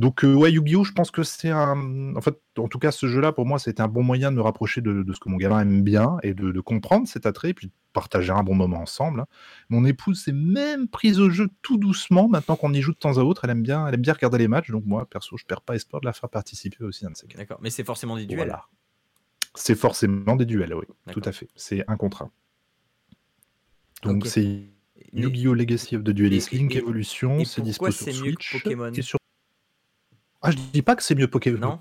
Donc, 0.00 0.24
euh, 0.24 0.32
ouais, 0.32 0.50
Yu-Gi-Oh! 0.50 0.82
je 0.84 0.92
pense 0.92 1.10
que 1.10 1.22
c'est 1.22 1.50
un. 1.50 2.16
En 2.16 2.20
fait, 2.22 2.40
en 2.56 2.68
tout 2.68 2.78
cas, 2.78 2.90
ce 2.90 3.06
jeu-là, 3.06 3.32
pour 3.32 3.44
moi, 3.44 3.58
c'était 3.58 3.82
un 3.82 3.86
bon 3.88 4.02
moyen 4.02 4.30
de 4.30 4.36
me 4.36 4.40
rapprocher 4.42 4.80
de, 4.80 5.02
de 5.02 5.12
ce 5.12 5.20
que 5.20 5.28
mon 5.28 5.36
gamin 5.36 5.60
aime 5.60 5.82
bien 5.82 6.16
et 6.22 6.32
de, 6.32 6.52
de 6.52 6.60
comprendre 6.60 7.06
cet 7.06 7.26
attrait, 7.26 7.50
et 7.50 7.54
puis 7.54 7.66
de 7.66 7.72
partager 7.92 8.32
un 8.32 8.42
bon 8.42 8.54
moment 8.54 8.80
ensemble. 8.80 9.20
hein. 9.20 9.26
Mon 9.68 9.84
épouse 9.84 10.22
s'est 10.24 10.32
même 10.32 10.88
prise 10.88 11.20
au 11.20 11.28
jeu 11.28 11.48
tout 11.60 11.76
doucement, 11.76 12.28
maintenant 12.28 12.56
qu'on 12.56 12.72
y 12.72 12.80
joue 12.80 12.92
de 12.92 12.96
temps 12.98 13.18
à 13.18 13.20
autre. 13.20 13.44
Elle 13.44 13.50
aime 13.50 13.62
bien, 13.62 13.86
elle 13.86 13.94
aime 13.94 14.00
bien 14.00 14.14
regarder 14.14 14.38
les 14.38 14.48
matchs, 14.48 14.70
donc 14.70 14.84
moi, 14.86 15.04
perso, 15.04 15.36
je 15.36 15.44
perds 15.44 15.60
pas 15.60 15.74
espoir 15.74 16.00
de 16.00 16.06
la 16.06 16.14
faire 16.14 16.30
participer 16.30 16.82
aussi 16.82 17.04
à 17.04 17.08
un 17.08 17.10
de 17.10 17.16
ces 17.16 17.26
quatre. 17.26 17.36
D'accord. 17.38 17.58
Mais 17.60 17.68
c'est 17.68 17.84
forcément 17.84 18.16
des 18.16 18.24
duels. 18.24 18.38
Voilà. 18.46 18.64
C'est 19.54 19.74
forcément 19.74 20.34
des 20.34 20.46
duels, 20.46 20.72
oui, 20.74 20.86
tout 21.12 21.20
à 21.26 21.32
fait. 21.32 21.48
C'est 21.56 21.84
un 21.88 21.96
contre 21.98 22.22
un. 22.22 22.30
Donc, 24.02 24.26
c'est 24.26 24.70
Yu-Gi-Oh! 25.12 25.52
Legacy 25.52 25.96
of 25.96 26.04
the 26.04 26.10
Duelist 26.10 26.52
Link 26.52 26.74
Evolution, 26.74 27.44
c'est 27.44 27.60
dispo 27.60 27.90
sur 27.90 28.06
Switch. 28.14 28.56
Et 28.96 29.02
sur- 29.02 29.19
Ah, 30.42 30.50
je 30.50 30.56
dis 30.72 30.82
pas 30.82 30.96
que 30.96 31.02
c'est 31.02 31.14
mieux 31.14 31.28
Pokémon. 31.28 31.58
Non 31.58 31.80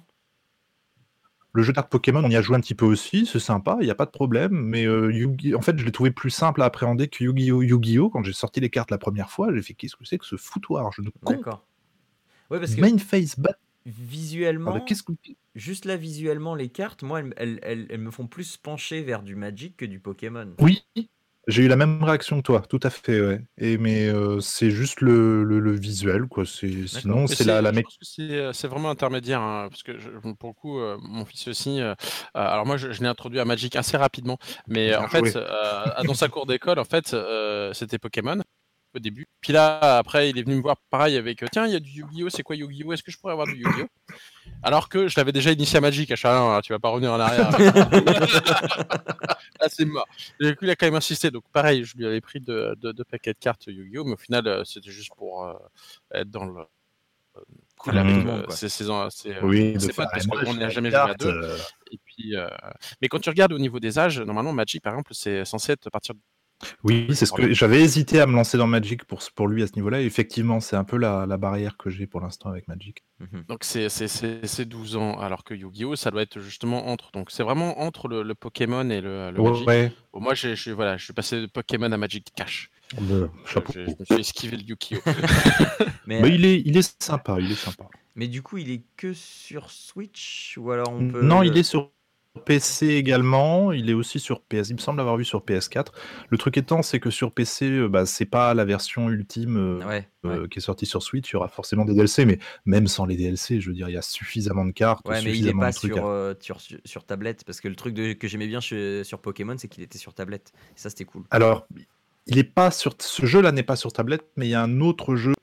Le 1.54 1.64
jeu 1.64 1.74
d'art 1.74 1.90
Pokémon, 1.90 2.24
on 2.24 2.30
y 2.30 2.36
a 2.36 2.42
joué 2.42 2.56
un 2.56 2.60
petit 2.60 2.76
peu 2.76 2.86
aussi, 2.86 3.26
c'est 3.26 3.40
sympa, 3.40 3.78
il 3.82 3.86
n'y 3.86 3.90
a 3.92 3.96
pas 3.96 4.06
de 4.06 4.12
problème, 4.12 4.52
mais 4.54 4.86
euh, 4.86 5.12
en 5.56 5.62
fait, 5.62 5.78
je 5.80 5.86
l'ai 5.86 5.92
trouvé 5.92 6.12
plus 6.12 6.30
simple 6.30 6.62
à 6.62 6.66
appréhender 6.66 7.08
que 7.08 7.24
Yu-Gi-Oh! 7.24 7.62
Yu-Gi-Oh! 7.64 8.10
Quand 8.10 8.24
j'ai 8.24 8.34
sorti 8.34 8.60
les 8.60 8.70
cartes 8.70 8.92
la 8.92 8.98
première 9.00 9.32
fois, 9.32 9.54
j'ai 9.54 9.62
fait 9.62 9.74
qu'est-ce 9.74 9.96
que 9.96 10.06
c'est 10.06 10.18
que 10.20 10.26
ce 10.26 10.36
foutoir 10.36 10.92
Je 10.92 11.02
ne 11.02 11.10
comprends 11.10 11.32
D'accord. 11.32 11.66
Ouais, 12.52 12.60
parce 12.60 12.76
que 12.76 12.82
Main 12.82 12.98
face 12.98 13.40
bat. 13.40 13.58
visuellement, 13.86 14.80
qu'est-ce 14.82 15.04
que 15.04 15.14
juste 15.56 15.86
là, 15.86 15.98
visuellement, 15.98 16.54
les 16.56 16.70
cartes, 16.70 17.02
moi, 17.04 17.20
elles, 17.22 17.34
elles- 17.38 17.60
elles- 17.64 17.88
elles 17.90 18.00
me 18.02 18.12
font 18.12 18.28
plus 18.28 18.58
pencher 18.58 19.02
vers 19.04 19.24
du 19.24 19.36
Magic 19.36 19.78
que 19.78 19.86
du 19.86 20.00
Pokémon. 20.00 20.54
Oui, 20.60 20.84
j'ai 21.50 21.64
eu 21.64 21.68
la 21.68 21.76
même 21.76 22.04
réaction 22.04 22.38
que 22.38 22.44
toi, 22.44 22.62
tout 22.62 22.80
à 22.84 22.90
fait, 22.90 23.20
ouais. 23.22 23.42
Et 23.58 23.78
mais 23.78 24.08
euh, 24.08 24.40
c'est 24.40 24.72
juste 24.72 25.02
le, 25.02 25.44
le- 25.44 25.60
le 25.60 25.72
visuel, 25.72 26.28
quoi. 26.28 26.46
C'est 26.46 26.88
sinon 26.88 27.28
c'est 27.28 27.44
la, 27.44 27.62
la 27.62 27.72
c'est 28.02 28.22
euh, 28.32 28.54
c'est 28.54 28.68
vraiment 28.68 28.90
intermédiaire, 28.90 29.42
hein, 29.42 29.68
parce 29.70 29.84
que 29.84 29.98
je- 29.98 30.10
pour 30.34 30.50
le 30.50 30.54
coup, 30.54 30.80
euh, 30.80 30.98
mon 31.02 31.26
fils 31.26 31.48
aussi. 31.48 31.82
euh, 31.82 31.96
alors 32.34 32.66
moi, 32.66 32.78
je, 32.78 32.92
je 32.92 33.02
l'ai 33.02 33.08
introduit 33.08 33.40
à 33.40 33.46
Magic 33.46 33.76
assez 33.76 33.98
rapidement, 33.98 34.38
mais 34.68 34.96
Bien 34.96 34.98
en 34.98 35.08
fait, 35.08 35.38
dans 36.06 36.14
sa 36.14 36.30
cour 36.30 36.46
d'école, 36.46 36.80
en 36.80 36.84
fait, 36.86 37.16
c'était 37.74 38.00
Pokémon 38.00 38.42
au 39.00 39.02
début. 39.02 39.28
Puis 39.42 39.52
là, 39.54 39.98
après, 39.98 40.30
il 40.30 40.38
est 40.38 40.44
venu 40.44 40.56
me 40.56 40.62
voir 40.62 40.78
pareil 40.90 41.18
avec 41.18 41.42
euh, 41.44 41.48
tiens, 41.52 41.66
il 41.66 41.74
y 41.74 41.76
a 41.76 41.80
du 41.80 41.90
Yu-Gi-Oh, 41.90 42.30
c'est 42.30 42.44
quoi 42.44 42.56
Yu-Gi-Oh? 42.56 42.94
Est-ce 42.94 43.04
que 43.04 43.12
je 43.12 43.18
pourrais 43.18 43.34
avoir 43.34 43.48
du 43.48 43.56
Yu-Gi-Oh? 43.56 43.88
Alors 44.64 44.90
que 44.90 45.08
je 45.08 45.16
l'avais 45.18 45.32
déjà 45.32 45.52
initié 45.52 45.78
à 45.78 45.82
Magic, 45.82 46.12
à 46.12 46.16
Chalin, 46.16 46.60
tu 46.62 46.74
vas 46.74 46.80
pas 46.80 46.90
revenir 46.90 47.12
en 47.14 47.20
arrière. 47.20 47.50
Là, 49.60 49.68
c'est 49.68 49.86
mort. 49.86 50.08
Du 50.40 50.56
coup, 50.56 50.66
il 50.66 50.70
a 50.70 50.76
quand 50.76 50.86
même 50.88 50.96
insisté. 50.96 51.32
Donc, 51.32 51.44
pareil, 51.52 51.84
je 51.84 51.96
lui 51.98 52.06
avais 52.06 52.22
pris 52.22 52.40
deux 52.40 52.76
de, 52.76 52.92
de 52.92 53.04
paquets 53.04 53.34
de 53.34 53.40
cartes 53.40 53.66
Yu-Gi-Oh! 53.68 54.04
Mais 54.06 54.14
au 54.14 54.18
final, 54.18 54.48
euh, 54.48 54.64
c'était 54.64 54.92
juste 54.92 55.12
pour 55.18 55.46
euh, 55.46 55.54
être 56.14 56.30
dans 56.30 56.46
le. 56.46 56.64
cool 57.78 57.94
Mmh. 57.94 57.98
avec 57.98 58.16
euh, 58.18 58.24
monde, 58.24 58.46
quoi. 58.46 58.56
ces, 58.56 58.70
ces, 58.70 58.84
ces, 59.12 59.30
euh, 59.34 59.40
Oui, 59.44 59.74
potes, 59.74 59.96
parce 59.96 60.28
qu'on 60.28 60.54
n'a 60.54 60.60
la 60.62 60.70
jamais 60.70 60.90
joué 60.90 61.00
à 61.00 61.14
deux. 61.14 61.28
euh, 61.30 61.58
Et 61.92 62.00
puis, 62.04 62.36
euh, 62.36 62.48
Mais 63.02 63.08
quand 63.08 63.20
tu 63.20 63.30
regardes 63.30 63.54
au 63.54 63.60
niveau 63.60 63.80
des 63.80 63.98
âges, 64.00 64.20
normalement, 64.20 64.54
Magic, 64.54 64.82
par 64.84 64.94
exemple, 64.94 65.14
c'est 65.14 65.46
censé 65.46 65.72
être 65.74 65.88
à 65.88 65.92
partir 65.92 66.16
de. 66.16 66.20
Oui, 66.84 67.08
c'est 67.14 67.26
ce 67.26 67.32
que 67.32 67.54
j'avais 67.54 67.82
hésité 67.82 68.20
à 68.20 68.26
me 68.28 68.34
lancer 68.34 68.58
dans 68.58 68.68
Magic 68.68 69.06
pour, 69.06 69.22
pour 69.36 69.48
lui 69.48 69.64
à 69.64 69.68
ce 69.68 69.74
niveau-là. 69.76 70.02
Et 70.02 70.06
effectivement, 70.06 70.60
c'est 70.60 70.76
un 70.76 70.84
peu 70.84 70.98
la, 70.98 71.26
la 71.26 71.38
barrière 71.38 71.78
que 71.78 71.90
j'ai 71.90 72.06
pour 72.08 72.22
l'instant 72.22 72.50
avec 72.50 72.68
Magic. 72.68 73.04
Mhm. 73.20 73.44
Donc, 73.48 73.64
c'est 73.64 73.90
c'est- 73.90 74.08
c'est- 74.08 74.46
c'est 74.46 74.66
12 74.66 74.96
ans, 74.96 75.18
alors 75.20 75.44
que 75.44 75.54
Yu-Gi-Oh! 75.54 75.96
ça 75.96 76.12
doit 76.12 76.22
être 76.22 76.40
justement 76.40 76.88
entre. 76.90 77.12
Donc, 77.12 77.32
c'est 77.32 77.44
vraiment 77.44 77.80
entre 77.82 78.08
le, 78.08 78.24
le 78.24 78.36
Pokémon 78.36 78.90
et 78.90 79.02
le, 79.02 79.32
le 79.32 79.42
Magic. 79.42 79.68
Ouais, 79.68 79.92
Bon, 80.14 80.22
moi, 80.22 80.34
je 80.34 80.56
suis 80.56 80.72
voilà, 80.72 80.98
je 80.98 81.04
suis 81.06 81.14
passé 81.14 81.40
de 81.42 81.46
Pokémon 81.46 81.92
à 81.92 81.98
Magic 81.98 82.28
Cash. 82.36 82.70
le 83.00 83.30
Je, 83.46 83.52
chapeau. 83.52 83.72
je- 83.74 83.86
je 83.86 83.90
me 83.92 84.06
suis 84.06 84.16
esquivé 84.20 84.58
le 84.58 84.64
Yu-Gi-Oh! 84.64 85.00
Mais, 86.08 86.22
Mais 86.22 86.24
euh, 86.24 86.30
il 86.36 86.46
est, 86.46 86.62
il 86.66 86.76
est 86.78 87.02
sympa, 87.04 87.38
il 87.40 87.52
est 87.52 87.56
sympa. 87.56 87.86
mais 88.16 88.28
du 88.28 88.42
coup, 88.42 88.58
il 88.58 88.72
est 88.72 88.82
que 88.98 89.14
sur 89.14 89.70
Switch 89.70 90.56
ou 90.58 90.72
alors 90.72 90.90
on 90.92 91.08
peut. 91.08 91.22
Non, 91.22 91.44
il 91.44 91.58
est 91.58 91.64
sur 91.64 91.92
PC 92.44 92.88
également. 92.88 93.72
Il 93.72 93.90
est 93.90 93.94
aussi 93.94 94.20
sur 94.20 94.42
PS. 94.42 94.70
Il 94.70 94.74
me 94.76 94.80
semble 94.80 94.98
l'avoir 94.98 95.18
vu 95.18 95.26
sur 95.26 95.42
PS4. 95.42 95.88
Le 96.30 96.38
truc 96.38 96.58
étant, 96.58 96.82
c'est 96.82 97.00
que 97.00 97.10
sur 97.10 97.32
PC, 97.32 97.66
euh, 97.70 97.88
bah, 97.88 98.06
c'est 98.06 98.26
pas 98.26 98.54
la 98.54 98.66
version 98.66 99.10
ultime 99.10 99.58
euh, 99.58 99.86
Ouais. 99.86 100.08
ouais. 100.24 100.36
euh, 100.40 100.48
qui 100.48 100.60
est 100.60 100.62
sortie 100.62 100.86
sur 100.86 101.04
Switch. 101.04 101.30
Il 101.32 101.34
y 101.34 101.36
aura 101.38 101.48
forcément 101.48 101.86
des 101.86 101.94
DLC, 101.94 102.26
mais 102.26 102.40
même 102.66 102.88
sans 102.88 103.06
les 103.06 103.16
DLC, 103.18 103.60
je 103.62 103.70
veux 103.70 103.76
dire, 103.76 103.90
il 103.90 103.94
y 103.94 103.98
a 103.98 104.02
suffisamment 104.02 104.66
de 104.66 104.72
cartes, 104.72 105.08
Ouais, 105.08 105.16
mais 105.16 105.22
il 105.24 105.28
est 105.28 105.32
suffisamment 105.34 105.62
pas 105.62 105.72
sur, 105.72 106.08
à- 106.08 106.34
sur, 106.40 106.58
sur 106.86 107.04
tablette. 107.06 107.44
Parce 107.46 107.62
que 107.62 107.68
le 107.68 107.76
truc 107.76 107.94
de- 107.94 108.14
que 108.14 108.28
j'aimais 108.28 108.48
bien 108.48 108.60
chez- 108.60 109.04
sur 109.04 109.20
Pokémon, 109.20 109.56
c'est 109.58 109.68
qu'il 109.68 109.84
était 109.84 109.98
sur 109.98 110.14
tablette. 110.14 110.52
Et 110.76 110.80
ça, 110.80 110.90
c'était 110.90 111.06
cool. 111.06 111.24
Alors, 111.32 111.68
il 112.28 112.38
est 112.38 112.44
pas 112.44 112.70
sur 112.72 112.94
ce 113.00 113.26
jeu-là 113.26 113.52
n'est 113.52 113.64
pas 113.64 113.76
sur 113.76 113.92
tablette, 113.92 114.26
mais 114.38 114.48
il 114.48 114.52
y 114.52 114.56
a 114.56 114.62
un 114.62 114.82
autre 114.82 115.16
jeu, 115.16 115.34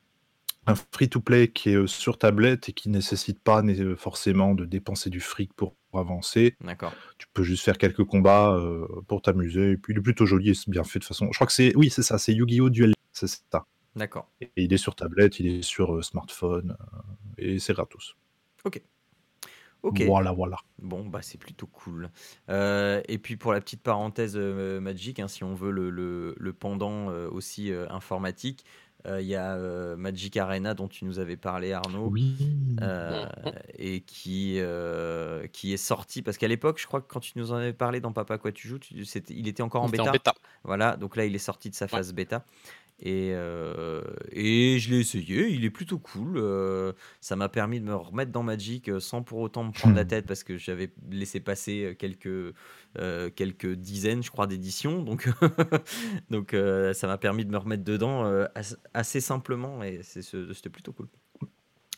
un 0.66 0.74
free-to-play 0.74 1.48
qui 1.48 1.70
est 1.70 1.74
euh, 1.76 1.86
sur 1.86 2.18
tablette 2.18 2.68
et 2.68 2.72
qui 2.72 2.88
nécessite 2.88 3.40
pas 3.40 3.62
euh, 3.62 3.96
forcément 3.96 4.54
de 4.54 4.64
dépenser 4.64 5.10
du 5.10 5.20
fric 5.20 5.52
pour 5.54 5.76
avancer. 5.92 6.56
D'accord. 6.60 6.92
Tu 7.18 7.26
peux 7.32 7.42
juste 7.42 7.64
faire 7.64 7.78
quelques 7.78 8.04
combats 8.04 8.54
euh, 8.54 8.86
pour 9.06 9.22
t'amuser. 9.22 9.72
Et 9.72 9.76
puis 9.76 9.94
il 9.94 9.98
est 9.98 10.02
plutôt 10.02 10.26
joli 10.26 10.50
et 10.50 10.54
c'est 10.54 10.70
bien 10.70 10.84
fait 10.84 10.98
de 10.98 11.04
façon. 11.04 11.28
Je 11.30 11.36
crois 11.36 11.46
que 11.46 11.52
c'est 11.52 11.74
oui, 11.76 11.88
c'est 11.90 12.02
ça, 12.02 12.18
c'est 12.18 12.34
Yu-Gi-Oh 12.34 12.70
Duel, 12.70 12.94
c'est 13.12 13.28
ça. 13.28 13.66
D'accord. 13.94 14.28
Et 14.40 14.50
il 14.56 14.72
est 14.72 14.76
sur 14.78 14.94
tablette, 14.94 15.40
il 15.40 15.46
est 15.46 15.62
sur 15.62 15.94
euh, 15.94 16.02
smartphone 16.02 16.76
euh, 16.80 16.98
et 17.38 17.58
c'est 17.58 17.72
gratos. 17.72 18.16
Ok. 18.64 18.82
Voilà, 20.04 20.32
voilà. 20.32 20.56
Bon, 20.80 21.06
bah 21.06 21.20
c'est 21.22 21.38
plutôt 21.38 21.68
cool. 21.68 22.10
Et 22.48 23.18
puis 23.22 23.36
pour 23.36 23.52
la 23.52 23.60
petite 23.60 23.82
parenthèse 23.82 24.36
Magic, 24.36 25.20
hein, 25.20 25.28
si 25.28 25.44
on 25.44 25.54
veut 25.54 25.70
le, 25.70 25.90
le- 25.90 26.34
le 26.36 26.52
pendant 26.52 27.06
aussi 27.28 27.70
informatique, 27.88 28.64
Il 29.20 29.26
y 29.26 29.34
a 29.36 29.54
euh, 29.54 29.96
Magic 29.96 30.36
Arena 30.36 30.74
dont 30.74 30.88
tu 30.88 31.04
nous 31.04 31.18
avais 31.18 31.36
parlé, 31.36 31.72
Arnaud. 31.72 32.08
Oui. 32.10 32.34
euh, 32.82 33.24
et 33.78 34.00
qui, 34.00 34.56
euh, 34.58 35.46
qui 35.48 35.72
est 35.72 35.76
sorti 35.78 36.22
parce 36.22 36.36
qu'à 36.38 36.48
l'époque, 36.48 36.78
je 36.80 36.86
crois 36.86 37.00
que 37.00 37.06
quand 37.10 37.20
tu 37.20 37.32
nous 37.36 37.52
en 37.52 37.56
avais 37.56 37.72
parlé 37.72 38.00
dans 38.00 38.12
Papa 38.12 38.36
Quoi 38.38 38.52
Tu 38.52 38.68
joues, 38.68 38.78
tu- 38.78 38.94
il 39.30 39.48
était 39.48 39.62
encore 39.62 39.82
en 39.82 39.86
Il 39.86 39.90
était 39.90 39.98
bêta. 39.98 40.10
en 40.10 40.12
bêta. 40.12 40.34
Voilà, 40.64 40.96
donc 40.96 41.16
là, 41.16 41.24
il 41.24 41.34
est 41.34 41.38
sorti 41.38 41.70
de 41.70 41.74
sa 41.74 41.88
phase 41.88 42.12
bêta. 42.12 42.44
Et, 42.98 43.32
euh, 43.34 44.02
et 44.32 44.78
je 44.78 44.90
l'ai 44.90 45.00
essayé, 45.00 45.48
il 45.50 45.66
est 45.66 45.70
plutôt 45.70 45.98
cool. 45.98 46.38
euh, 46.38 46.92
ça 47.20 47.36
m'a 47.36 47.50
permis 47.50 47.78
de 47.78 47.84
me 47.84 47.94
remettre 47.94 48.32
dans 48.32 48.42
Magic 48.42 48.88
euh, 48.88 49.00
sans 49.00 49.22
pour 49.22 49.40
autant 49.40 49.64
me 49.64 49.70
prendre 49.72 49.94
la 49.94 50.04
Hmm. 50.04 50.08
tête 50.08 50.26
parce 50.26 50.44
que 50.44 50.56
j'avais 50.56 50.90
laissé 51.10 51.40
passer 51.40 51.94
quelques, 51.98 52.54
euh, 52.98 53.28
quelques 53.34 53.70
dizaines, 53.74 54.22
je 54.22 54.30
crois, 54.30 54.46
d'éditions. 54.46 55.02
Donc, 55.02 55.28
donc 56.30 56.56
ça 56.94 57.06
m'a 57.06 57.18
permis 57.18 57.44
de 57.44 57.50
me 57.50 57.58
remettre 57.58 57.84
dedans 57.84 58.24
as- 58.54 58.76
assez 58.94 59.20
simplement 59.20 59.82
et 59.82 60.00
c'était 60.02 60.70
plutôt 60.70 60.92
cool. 60.92 61.08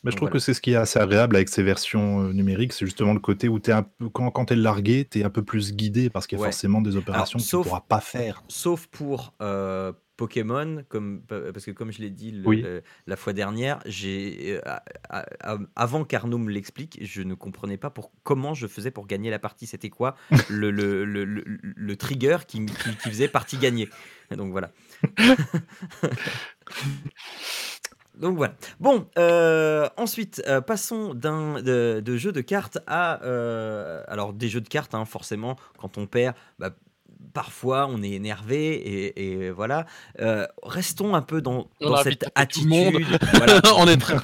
Mais 0.03 0.11
je 0.11 0.15
trouve 0.15 0.27
Voilà. 0.29 0.33
que 0.33 0.39
c'est 0.39 0.53
ce 0.53 0.61
qui 0.61 0.71
est 0.71 0.75
assez 0.75 0.97
agréable 0.99 1.35
avec 1.35 1.49
ces 1.49 1.61
versions 1.63 2.23
numériques, 2.33 2.71
c'est 2.71 2.85
justement 2.85 3.13
le 3.13 3.19
côté 3.19 3.49
où 3.49 3.57
es 3.57 3.71
un 3.71 3.83
peu, 3.83 4.07
quand, 4.09 4.31
quand 4.31 4.45
tu 4.45 4.53
es 4.53 4.55
largué, 4.55 5.05
tu 5.09 5.19
es 5.19 5.23
un 5.25 5.29
peu 5.29 5.43
plus 5.43 5.73
guidé 5.73 6.09
parce 6.09 6.25
qu'il 6.25 6.37
y 6.37 6.41
a 6.41 6.43
Ouais. 6.43 6.51
forcément 6.51 6.79
des 6.81 6.95
opérations 6.95 7.37
que 7.37 7.43
sauf- 7.43 7.63
tu 7.65 7.69
pourras 7.69 7.81
pas 7.81 7.99
faire. 7.99 8.41
Sauf 8.47 8.87
pour 8.87 9.33
euh, 9.41 9.91
Pokémon, 10.19 10.83
comme, 10.89 11.21
parce 11.27 11.63
que 11.65 11.71
comme 11.71 11.93
je 11.93 11.99
l'ai 12.01 12.09
dit 12.09 12.31
le- 12.31 12.45
Oui. 12.47 12.61
le- 12.61 12.83
la 13.07 13.15
fois 13.15 13.31
dernière, 13.31 13.79
j'ai 13.85 14.59
euh, 14.65 15.57
avant 15.77 16.03
qu'Arnaud 16.03 16.37
me 16.37 16.51
l'explique, 16.51 16.99
je 17.01 17.21
ne 17.21 17.35
comprenais 17.35 17.77
pas 17.77 17.89
pour 17.89 18.11
comment 18.23 18.53
je 18.53 18.67
faisais 18.67 18.91
pour 18.91 19.07
gagner 19.07 19.29
la 19.29 19.39
partie. 19.39 19.65
C'était 19.65 19.89
quoi 19.89 20.15
le, 20.49 20.71
le, 20.71 21.05
le, 21.05 21.23
le- 21.23 21.43
le 21.63 21.95
trigger 21.95 22.39
qui, 22.45 22.65
qui, 22.65 22.97
qui 22.97 23.09
faisait 23.09 23.29
partie 23.29 23.57
gagnée. 23.57 23.87
Donc 24.31 24.51
voilà. 24.51 24.71
Donc 28.17 28.35
voilà. 28.35 28.53
Bon, 28.81 29.07
euh, 29.17 29.87
ensuite, 29.95 30.41
euh, 30.47 30.59
passons 30.59 31.13
d'un 31.13 31.61
de, 31.61 32.01
de 32.03 32.17
jeux 32.17 32.33
de 32.33 32.41
cartes 32.41 32.77
à 32.85 33.23
euh, 33.23 34.03
alors 34.09 34.33
des 34.33 34.49
jeux 34.49 34.59
de 34.59 34.67
cartes. 34.67 34.93
hein, 34.93 35.05
forcément, 35.05 35.55
quand 35.77 35.97
on 35.97 36.05
perd, 36.05 36.35
bah, 36.59 36.71
parfois 37.33 37.87
on 37.89 38.01
est 38.03 38.11
énervé 38.11 38.73
et, 38.75 39.45
et 39.45 39.49
voilà. 39.51 39.85
Euh, 40.19 40.45
restons 40.63 41.15
un 41.15 41.21
peu 41.21 41.41
dans, 41.41 41.67
On 41.81 41.89
dans 41.89 41.95
a 41.95 41.99
envie 42.01 42.05
de 42.05 42.09
cette 42.21 42.33
taper 42.33 42.47
tout 42.47 42.61
le 42.63 42.69
monde. 42.69 42.95
attitude. 42.95 43.19
voilà, 43.33 43.61
on 43.77 43.87
est 43.87 43.97
très 43.97 44.15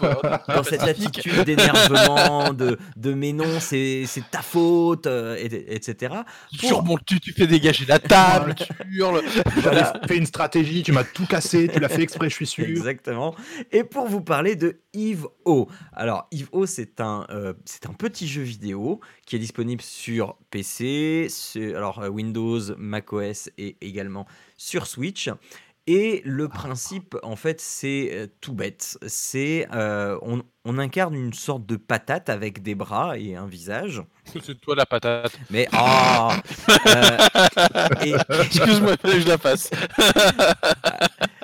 dans 0.53 0.63
cette 0.63 0.83
attitude 0.83 1.43
d'énervement, 1.43 2.53
de, 2.53 2.77
de 2.95 3.13
mais 3.13 3.33
non, 3.33 3.59
c'est 3.59 4.05
c'est 4.07 4.29
ta 4.29 4.41
faute, 4.41 5.07
euh, 5.07 5.35
et- 5.37 5.75
etc. 5.75 6.13
Tu 6.57 6.73
remontes, 6.73 7.05
tu, 7.05 7.19
tu 7.19 7.33
fais 7.33 7.47
dégager 7.47 7.85
la 7.85 7.99
table, 7.99 8.55
tu 8.55 8.65
hurles. 8.91 9.21
Voilà. 9.57 9.83
J'avais 9.93 10.07
fait 10.07 10.17
une 10.17 10.25
stratégie, 10.25 10.83
tu 10.83 10.91
m'as 10.91 11.03
tout 11.03 11.25
cassé, 11.25 11.67
tu 11.71 11.79
l'as 11.79 11.89
fait 11.89 12.01
exprès, 12.03 12.29
je 12.29 12.35
suis 12.35 12.47
sûr. 12.47 12.65
Exactement. 12.65 13.35
Et 13.71 13.83
pour 13.83 14.07
vous 14.07 14.21
parler 14.21 14.55
de 14.55 14.79
Yves 14.95 15.27
O. 15.45 15.67
Alors, 15.93 16.27
Yves 16.31 16.49
O, 16.51 16.65
c'est 16.65 17.01
un, 17.01 17.27
euh, 17.29 17.53
c'est 17.65 17.85
un 17.85 17.93
petit 17.93 18.27
jeu 18.27 18.41
vidéo 18.41 19.01
qui 19.25 19.35
est 19.35 19.39
disponible 19.39 19.81
sur 19.81 20.37
PC, 20.49 21.27
sur, 21.29 21.75
alors 21.75 21.99
euh, 21.99 22.09
Windows, 22.09 22.59
macOS 22.77 23.49
et 23.57 23.77
également 23.81 24.25
sur 24.57 24.87
Switch. 24.87 25.29
Et 25.87 26.23
le 26.25 26.47
principe, 26.47 27.15
en 27.21 27.35
fait, 27.35 27.61
c'est 27.61 28.09
euh, 28.11 28.27
tout 28.41 28.53
bête. 28.53 28.97
C'est 29.05 29.67
euh, 29.71 30.17
on, 30.23 30.41
on 30.63 30.79
incarne 30.79 31.13
une 31.13 31.33
sorte 31.33 31.67
de 31.67 31.75
patate 31.75 32.27
avec 32.27 32.63
des 32.63 32.73
bras 32.73 33.19
et 33.19 33.35
un 33.35 33.45
visage. 33.45 34.01
C'est 34.43 34.59
toi 34.59 34.75
la 34.75 34.87
patate. 34.87 35.37
Mais 35.51 35.67
oh 35.73 36.29
Euh, 36.87 37.17
et, 38.03 38.15
Excuse-moi, 38.41 38.95
je 39.03 39.27
la 39.27 39.37
fasse. 39.37 39.69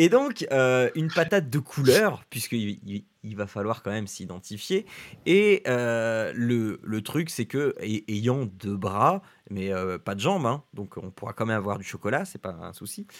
Et 0.00 0.08
donc, 0.08 0.46
euh, 0.52 0.90
une 0.94 1.08
patate 1.10 1.50
de 1.50 1.58
couleur, 1.58 2.22
puisqu'il 2.30 2.78
il, 2.86 3.04
il 3.24 3.36
va 3.36 3.48
falloir 3.48 3.82
quand 3.82 3.90
même 3.90 4.06
s'identifier. 4.06 4.86
Et 5.26 5.62
euh, 5.66 6.32
le, 6.36 6.78
le 6.84 7.02
truc, 7.02 7.30
c'est 7.30 7.46
que, 7.46 7.74
ay- 7.80 8.04
ayant 8.06 8.44
deux 8.46 8.76
bras, 8.76 9.22
mais 9.50 9.72
euh, 9.72 9.98
pas 9.98 10.14
de 10.14 10.20
jambes, 10.20 10.46
hein, 10.46 10.62
donc 10.72 10.96
on 10.98 11.10
pourra 11.10 11.32
quand 11.32 11.46
même 11.46 11.56
avoir 11.56 11.78
du 11.78 11.84
chocolat, 11.84 12.24
c'est 12.24 12.40
pas 12.40 12.56
un 12.62 12.72
souci. 12.72 13.06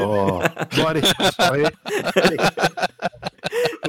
Oh. 0.00 0.40
Bon, 0.76 0.86
allez. 0.86 1.02
Allez. 1.38 1.66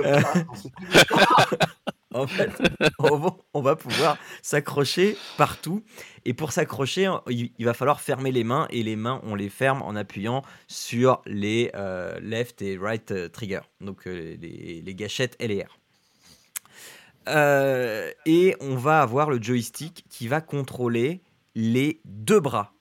Euh, 0.06 0.22
En 2.14 2.26
fait, 2.26 2.50
va, 2.98 3.39
on 3.60 3.62
va 3.62 3.76
pouvoir 3.76 4.18
s'accrocher 4.42 5.18
partout. 5.38 5.84
Et 6.26 6.34
pour 6.34 6.52
s'accrocher, 6.52 7.14
il, 7.30 7.66
va 7.66 7.74
falloir 7.74 8.02
fermer 8.02 8.32
les 8.32 8.44
mains. 8.44 8.68
Et 8.70 8.84
les 8.84 8.96
mains, 8.96 9.20
on 9.24 9.36
les 9.36 9.50
ferme 9.50 9.82
en 9.82 9.96
appuyant 9.96 10.44
sur 10.68 11.22
les 11.26 11.72
euh, 11.76 12.20
left 12.22 12.62
et 12.62 12.78
right 12.78 13.12
euh, 13.12 13.30
trigger. 13.30 13.62
Donc 13.82 14.08
euh, 14.08 14.38
les, 14.40 14.96
gâchettes 14.96 15.36
L 15.40 15.52
et 15.52 15.64
R. 15.64 15.78
Et 18.26 18.56
on 18.60 18.76
va 18.76 19.02
avoir 19.02 19.30
le 19.30 19.42
joystick 19.42 20.06
qui 20.10 20.28
va 20.28 20.42
contrôler 20.42 21.22
les 21.54 22.02
deux 22.06 22.40
bras. 22.40 22.74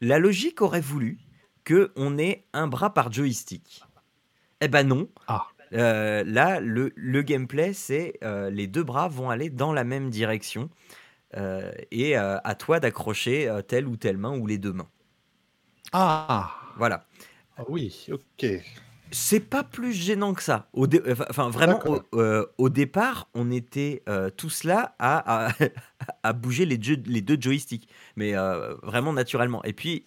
La 0.00 0.18
logique 0.18 0.60
aurait 0.60 0.80
voulu 0.80 1.18
que 1.62 1.92
on 1.94 2.18
ait 2.18 2.46
un 2.52 2.66
bras 2.66 2.92
par 2.92 3.12
joystick. 3.12 3.82
Eh 4.60 4.68
ben 4.68 4.86
non. 4.88 5.08
Ah. 5.28 5.46
Euh, 5.74 6.22
là, 6.24 6.60
le, 6.60 6.92
le 6.94 7.22
gameplay, 7.22 7.72
c'est 7.72 8.14
euh, 8.22 8.50
les 8.50 8.66
deux 8.66 8.84
bras 8.84 9.08
vont 9.08 9.30
aller 9.30 9.50
dans 9.50 9.72
la 9.72 9.84
même 9.84 10.10
direction 10.10 10.70
euh, 11.36 11.72
et 11.90 12.16
à 12.16 12.54
toi 12.54 12.80
d'accrocher 12.80 13.50
telle 13.66 13.88
ou 13.88 13.96
telle 13.96 14.18
main 14.18 14.36
ou 14.38 14.46
les 14.46 14.58
deux 14.58 14.72
mains. 14.72 14.88
Ah. 15.92 16.54
Voilà. 16.76 17.06
Ah 17.56 17.64
oui, 17.68 18.06
ok. 18.10 18.46
C'est 19.14 19.40
pas 19.40 19.62
plus 19.62 19.92
gênant 19.92 20.34
que 20.34 20.42
ça. 20.42 20.68
Au 20.72 20.86
dé- 20.86 21.00
enfin, 21.30 21.48
vraiment, 21.48 21.78
au, 22.12 22.18
euh, 22.18 22.44
au 22.58 22.68
départ, 22.68 23.28
on 23.34 23.50
était 23.50 24.02
euh, 24.08 24.28
tous 24.28 24.64
là 24.64 24.94
à, 24.98 25.46
à, 25.46 25.52
à 26.24 26.32
bouger 26.32 26.66
les, 26.66 26.78
jeux- 26.82 27.02
les 27.06 27.20
deux 27.22 27.36
joysticks, 27.40 27.88
mais 28.16 28.36
euh, 28.36 28.74
vraiment 28.82 29.12
naturellement. 29.12 29.62
Et 29.64 29.72
puis, 29.72 30.04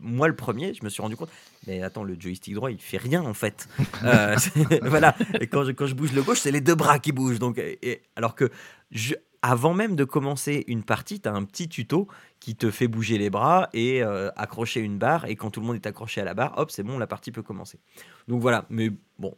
moi, 0.00 0.26
le 0.28 0.34
premier, 0.36 0.72
je 0.74 0.82
me 0.84 0.88
suis 0.88 1.02
rendu 1.02 1.16
compte, 1.16 1.28
mais 1.66 1.82
attends, 1.82 2.02
le 2.04 2.16
joystick 2.18 2.54
droit, 2.54 2.70
il 2.70 2.80
fait 2.80 2.96
rien 2.96 3.22
en 3.22 3.34
fait. 3.34 3.68
Voilà. 4.82 5.14
Et 5.40 5.46
quand 5.46 5.64
je, 5.64 5.72
quand 5.72 5.86
je 5.86 5.94
bouge 5.94 6.12
le 6.12 6.22
gauche, 6.22 6.40
c'est 6.40 6.50
les 6.52 6.60
deux 6.62 6.74
bras 6.74 6.98
qui 6.98 7.12
bougent. 7.12 7.38
Donc, 7.38 7.58
et- 7.58 8.02
alors 8.16 8.34
que 8.34 8.50
je- 8.90 9.14
avant 9.48 9.74
même 9.74 9.94
de 9.94 10.02
commencer 10.02 10.64
une 10.66 10.82
partie, 10.82 11.20
tu 11.20 11.28
as 11.28 11.32
un 11.32 11.44
petit 11.44 11.68
tuto 11.68 12.08
qui 12.40 12.56
te 12.56 12.68
fait 12.72 12.88
bouger 12.88 13.16
les 13.16 13.30
bras 13.30 13.70
et 13.72 14.02
euh, 14.02 14.28
accrocher 14.34 14.80
une 14.80 14.98
barre. 14.98 15.26
Et 15.26 15.36
quand 15.36 15.52
tout 15.52 15.60
le 15.60 15.66
monde 15.66 15.76
est 15.76 15.86
accroché 15.86 16.20
à 16.20 16.24
la 16.24 16.34
barre, 16.34 16.54
hop, 16.56 16.72
c'est 16.72 16.82
bon, 16.82 16.98
la 16.98 17.06
partie 17.06 17.30
peut 17.30 17.42
commencer. 17.42 17.78
Donc 18.26 18.42
voilà, 18.42 18.66
mais 18.70 18.90
bon, 19.20 19.36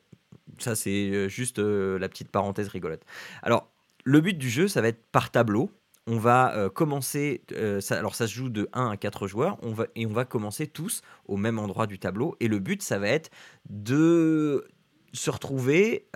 ça 0.57 0.75
c'est 0.75 1.11
euh, 1.11 1.29
juste 1.29 1.59
euh, 1.59 1.99
la 1.99 2.09
petite 2.09 2.31
parenthèse 2.31 2.69
rigolote. 2.69 3.03
Alors, 3.43 3.69
le 4.05 4.23
but 4.23 4.39
du 4.39 4.49
jeu, 4.49 4.67
ça 4.67 4.81
va 4.81 4.89
être 4.89 5.05
par 5.13 5.31
tableau. 5.31 5.71
On 6.07 6.17
va 6.17 6.71
commencer, 6.71 7.43
alors 7.91 8.15
ça 8.15 8.27
se 8.27 8.33
joue 8.33 8.49
de 8.49 8.67
1 8.73 8.93
à 8.93 8.97
4 8.97 9.27
joueurs, 9.27 9.59
on 9.61 9.75
va, 9.75 9.89
et 9.95 10.07
on 10.07 10.13
va 10.15 10.25
commencer 10.25 10.67
tous 10.67 11.03
au 11.27 11.37
même 11.37 11.59
endroit 11.59 11.87
du 11.87 11.99
tableau. 11.99 12.35
Et 12.41 12.49
le 12.49 12.61
but, 12.61 12.81
ça 12.81 12.99
va 12.99 13.09
être 13.09 13.29
de 13.69 14.67
se 15.13 15.31
retrouver, 15.31 16.09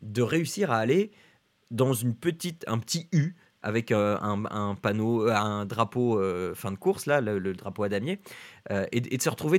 de 0.00 0.22
réussir 0.22 0.70
à 0.70 0.76
aller 0.76 1.10
dans 1.70 1.92
une 1.92 2.14
petite, 2.14 2.64
un 2.68 2.78
petit 2.78 3.08
U 3.12 3.34
avec 3.62 3.92
euh, 3.92 4.18
un, 4.20 4.44
un 4.46 4.74
panneau, 4.74 5.26
euh, 5.26 5.34
un 5.34 5.64
drapeau 5.64 6.20
euh, 6.20 6.54
fin 6.54 6.70
de 6.70 6.76
course, 6.76 7.06
là, 7.06 7.20
le, 7.20 7.40
drapeau 7.54 7.82
à 7.82 7.88
damier, 7.88 8.20
et, 8.92 9.00
de 9.00 9.22
se 9.22 9.30
retrouver 9.30 9.58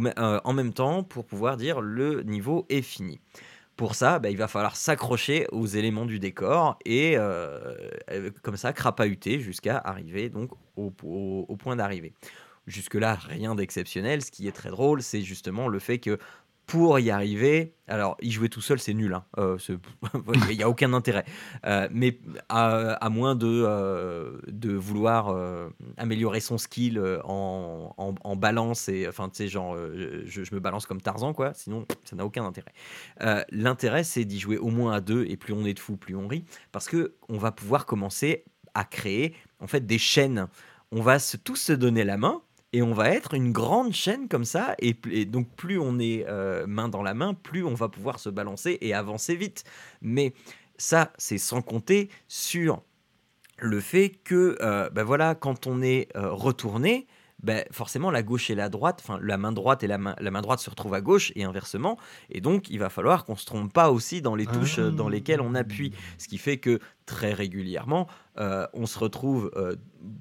me- 0.00 0.18
euh, 0.18 0.38
en 0.44 0.52
même 0.52 0.74
temps 0.74 1.02
pour 1.02 1.24
pouvoir 1.24 1.56
dire 1.56 1.80
le 1.80 2.22
niveau 2.22 2.66
est 2.68 2.82
fini. 2.82 3.20
Pour 3.76 3.94
ça, 3.94 4.18
bah, 4.18 4.30
il 4.30 4.36
va 4.36 4.46
falloir 4.46 4.76
s'accrocher 4.76 5.46
aux 5.50 5.66
éléments 5.66 6.04
du 6.04 6.20
décor 6.20 6.78
et 6.84 7.16
comme 8.42 8.56
ça 8.56 8.72
crapahuter 8.72 9.40
jusqu'à 9.40 9.78
arriver 9.78 10.28
donc 10.28 10.50
au 10.76 10.90
point 11.56 11.74
d'arrivée. 11.74 12.12
Jusque-là, 12.66 13.14
rien 13.14 13.54
d'exceptionnel. 13.54 14.22
Ce 14.22 14.30
qui 14.30 14.48
est 14.48 14.52
très 14.52 14.70
drôle, 14.70 15.02
c'est 15.02 15.20
justement 15.20 15.68
le 15.68 15.78
fait 15.78 15.98
que 15.98 16.18
pour 16.66 16.98
y 16.98 17.10
arriver, 17.10 17.74
alors 17.88 18.16
y 18.22 18.30
jouer 18.30 18.48
tout 18.48 18.62
seul, 18.62 18.78
c'est 18.78 18.94
nul. 18.94 19.12
hein. 19.12 19.24
Euh, 19.38 19.58
Il 20.50 20.56
n'y 20.56 20.62
a 20.62 20.68
aucun 20.68 20.92
intérêt. 20.94 21.24
Euh, 21.66 21.88
mais 21.90 22.18
à, 22.48 23.08
moins 23.10 23.34
de, 23.34 23.46
euh, 23.66 24.38
vouloir 24.78 25.36
améliorer 25.96 26.40
son 26.40 26.58
skill 26.58 27.00
en, 27.24 27.94
en- 27.98 28.36
balance 28.36 28.88
et 28.88 29.06
enfin 29.08 29.28
tu 29.28 29.36
sais 29.36 29.48
genre 29.48 29.76
je, 29.76 30.54
me 30.54 30.58
balance 30.58 30.86
comme 30.86 31.00
Tarzan 31.00 31.32
quoi 31.32 31.54
sinon 31.54 31.86
ça 32.04 32.16
n'a 32.16 32.24
aucun 32.24 32.44
intérêt 32.44 32.72
l'intérêt 33.50 34.02
c'est 34.02 34.24
d'y 34.24 34.40
jouer 34.40 34.58
au 34.58 34.68
moins 34.68 34.92
à 34.92 35.00
deux 35.00 35.24
et 35.28 35.36
plus 35.36 35.54
on 35.54 35.64
est 35.64 35.74
de 35.74 35.78
fous 35.78 35.96
plus 35.96 36.16
on 36.16 36.26
rit 36.26 36.44
parce 36.72 36.88
que 36.88 37.14
on 37.28 37.38
va 37.38 37.52
pouvoir 37.52 37.86
commencer 37.86 38.44
à 38.74 38.84
créer 38.84 39.36
en 39.60 39.68
fait 39.68 39.86
des 39.86 39.98
chaînes 39.98 40.48
on 40.90 41.00
va 41.00 41.18
se, 41.18 41.36
tous 41.36 41.56
se 41.56 41.72
donner 41.72 42.04
la 42.04 42.16
main 42.16 42.42
et 42.74 42.82
on 42.82 42.92
va 42.92 43.08
être 43.10 43.34
une 43.34 43.52
grande 43.52 43.92
chaîne 43.92 44.26
comme 44.28 44.44
ça 44.44 44.74
et, 44.80 44.94
donc 45.26 45.48
plus 45.54 45.78
on 45.78 46.00
est 46.00 46.26
euh, 46.28 46.66
main 46.66 46.88
dans 46.88 47.04
la 47.04 47.14
main 47.14 47.32
plus 47.32 47.64
on 47.64 47.74
va 47.74 47.88
pouvoir 47.88 48.18
se 48.18 48.28
balancer 48.28 48.78
et 48.80 48.92
avancer 48.92 49.36
vite. 49.36 49.62
Mais 50.02 50.34
ça 50.76 51.12
c'est 51.16 51.38
sans 51.38 51.62
compter 51.62 52.10
sur 52.26 52.82
le 53.58 53.78
fait 53.78 54.10
que 54.24 54.58
euh, 54.60 54.90
bah 54.90 55.04
voilà 55.04 55.36
quand 55.36 55.68
on 55.68 55.82
est 55.82 56.08
euh, 56.16 56.32
retourné 56.32 57.06
ben, 57.44 57.62
forcément 57.70 58.10
la 58.10 58.22
gauche 58.22 58.48
et 58.48 58.54
la 58.54 58.70
droite, 58.70 59.02
enfin 59.04 59.18
la 59.22 59.36
main 59.36 59.52
droite 59.52 59.82
et 59.82 59.86
la 59.86 59.98
main, 59.98 60.16
la 60.18 60.30
main 60.30 60.40
droite 60.40 60.60
se 60.60 60.70
retrouvent 60.70 60.94
à 60.94 61.02
gauche 61.02 61.30
et 61.36 61.44
inversement. 61.44 61.98
Et 62.30 62.40
donc 62.40 62.70
il 62.70 62.78
va 62.78 62.88
falloir 62.88 63.26
qu'on 63.26 63.36
se 63.36 63.44
trompe 63.44 63.72
pas 63.72 63.90
aussi 63.90 64.22
dans 64.22 64.34
les 64.34 64.46
touches 64.46 64.78
euh, 64.78 64.90
dans 64.90 65.10
lesquelles 65.10 65.42
on 65.42 65.54
appuie. 65.54 65.92
Ce 66.16 66.26
qui 66.26 66.38
fait 66.38 66.56
que 66.56 66.80
très 67.04 67.34
régulièrement, 67.34 68.08
euh, 68.38 68.66
on 68.72 68.86
se 68.86 68.98
retrouve 68.98 69.50
euh, 69.56 69.76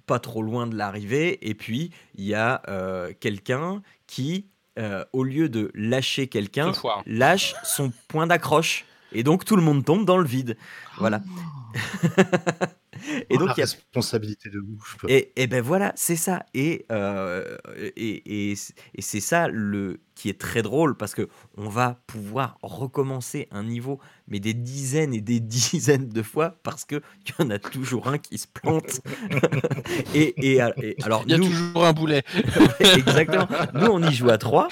pas 0.06 0.20
trop 0.20 0.42
loin 0.42 0.68
de 0.68 0.75
l'arrivée 0.75 1.50
et 1.50 1.56
puis 1.56 1.92
il 2.15 2.25
y 2.25 2.34
a 2.34 2.62
euh, 2.68 3.13
quelqu'un 3.18 3.82
qui, 4.06 4.48
euh, 4.77 5.06
au 5.13 5.24
lieu 5.24 5.48
de 5.48 5.72
lâcher 5.74 6.27
quelqu'un, 6.27 6.74
lâche 7.06 7.56
son 7.63 7.94
point 8.10 8.27
d'accroche. 8.27 8.86
Et 9.13 9.24
donc 9.24 9.46
tout 9.46 9.56
le 9.56 9.62
monde 9.62 9.86
tombe 9.86 10.06
dans 10.06 10.18
le 10.18 10.27
vide. 10.27 10.58
Voilà. 10.98 11.22
et 13.30 13.36
Oh, 13.36 13.38
donc 13.38 13.50
la 13.50 13.54
il 13.56 13.58
y 13.60 13.62
a 13.62 13.66
responsabilité 13.66 14.50
de 14.50 14.60
ouf. 14.60 14.98
et, 15.08 15.32
et 15.36 15.48
ben 15.48 15.62
voilà, 15.62 15.92
c'est 15.96 16.16
ça. 16.16 16.46
Et, 16.54 16.86
euh, 16.92 17.58
et, 17.78 18.52
et, 18.52 18.54
et 18.54 19.02
c'est 19.02 19.20
ça 19.20 19.48
le, 19.48 20.00
qui 20.16 20.30
est 20.30 20.40
très 20.40 20.62
drôle 20.62 20.96
parce 20.96 21.14
que 21.16 21.28
on 21.58 21.70
va 21.70 22.00
pouvoir 22.08 22.58
recommencer 22.62 23.48
un 23.52 23.64
niveau, 23.64 24.00
mais 24.28 24.40
des 24.40 24.54
dizaines 24.54 25.14
et 25.14 25.22
des 25.22 25.40
dizaines 25.42 26.10
de 26.10 26.22
fois 26.24 26.58
parce 26.64 26.86
qu'il 26.86 27.02
y 27.40 27.42
en 27.44 27.50
a 27.50 27.60
toujours 27.60 28.08
un 28.08 28.18
qui 28.18 28.38
se 28.38 28.48
plante. 28.48 29.02
et, 30.14 30.34
et, 30.46 30.56
et 30.82 31.04
alors, 31.04 31.24
Il 31.26 31.32
y 31.32 31.34
a 31.34 31.38
nous, 31.38 31.46
toujours 31.48 31.86
un 31.86 31.94
boulet. 31.94 32.24
exactement, 32.80 33.48
nous 33.74 33.88
on 33.88 34.02
y 34.04 34.14
joue 34.14 34.30
à 34.30 34.38
trois. 34.38 34.68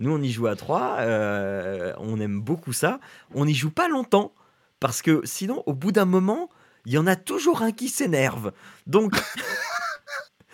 Nous 0.00 0.10
on 0.12 0.20
y 0.20 0.30
joue 0.32 0.48
à 0.48 0.56
trois. 0.56 0.96
euh, 1.00 1.92
on 1.98 2.18
aime 2.20 2.40
beaucoup 2.40 2.72
ça. 2.72 2.98
On 3.34 3.44
n'y 3.46 3.54
joue 3.54 3.70
pas 3.70 3.88
longtemps 3.88 4.32
parce 4.80 5.00
que 5.00 5.20
sinon, 5.24 5.62
au 5.66 5.74
bout 5.74 5.92
d'un 5.92 6.06
moment, 6.06 6.50
il 6.86 6.92
y 6.92 6.98
en 6.98 7.06
a 7.06 7.16
toujours 7.16 7.62
un 7.62 7.72
qui 7.72 7.88
s'énerve. 7.88 8.52
Donc, 8.86 9.14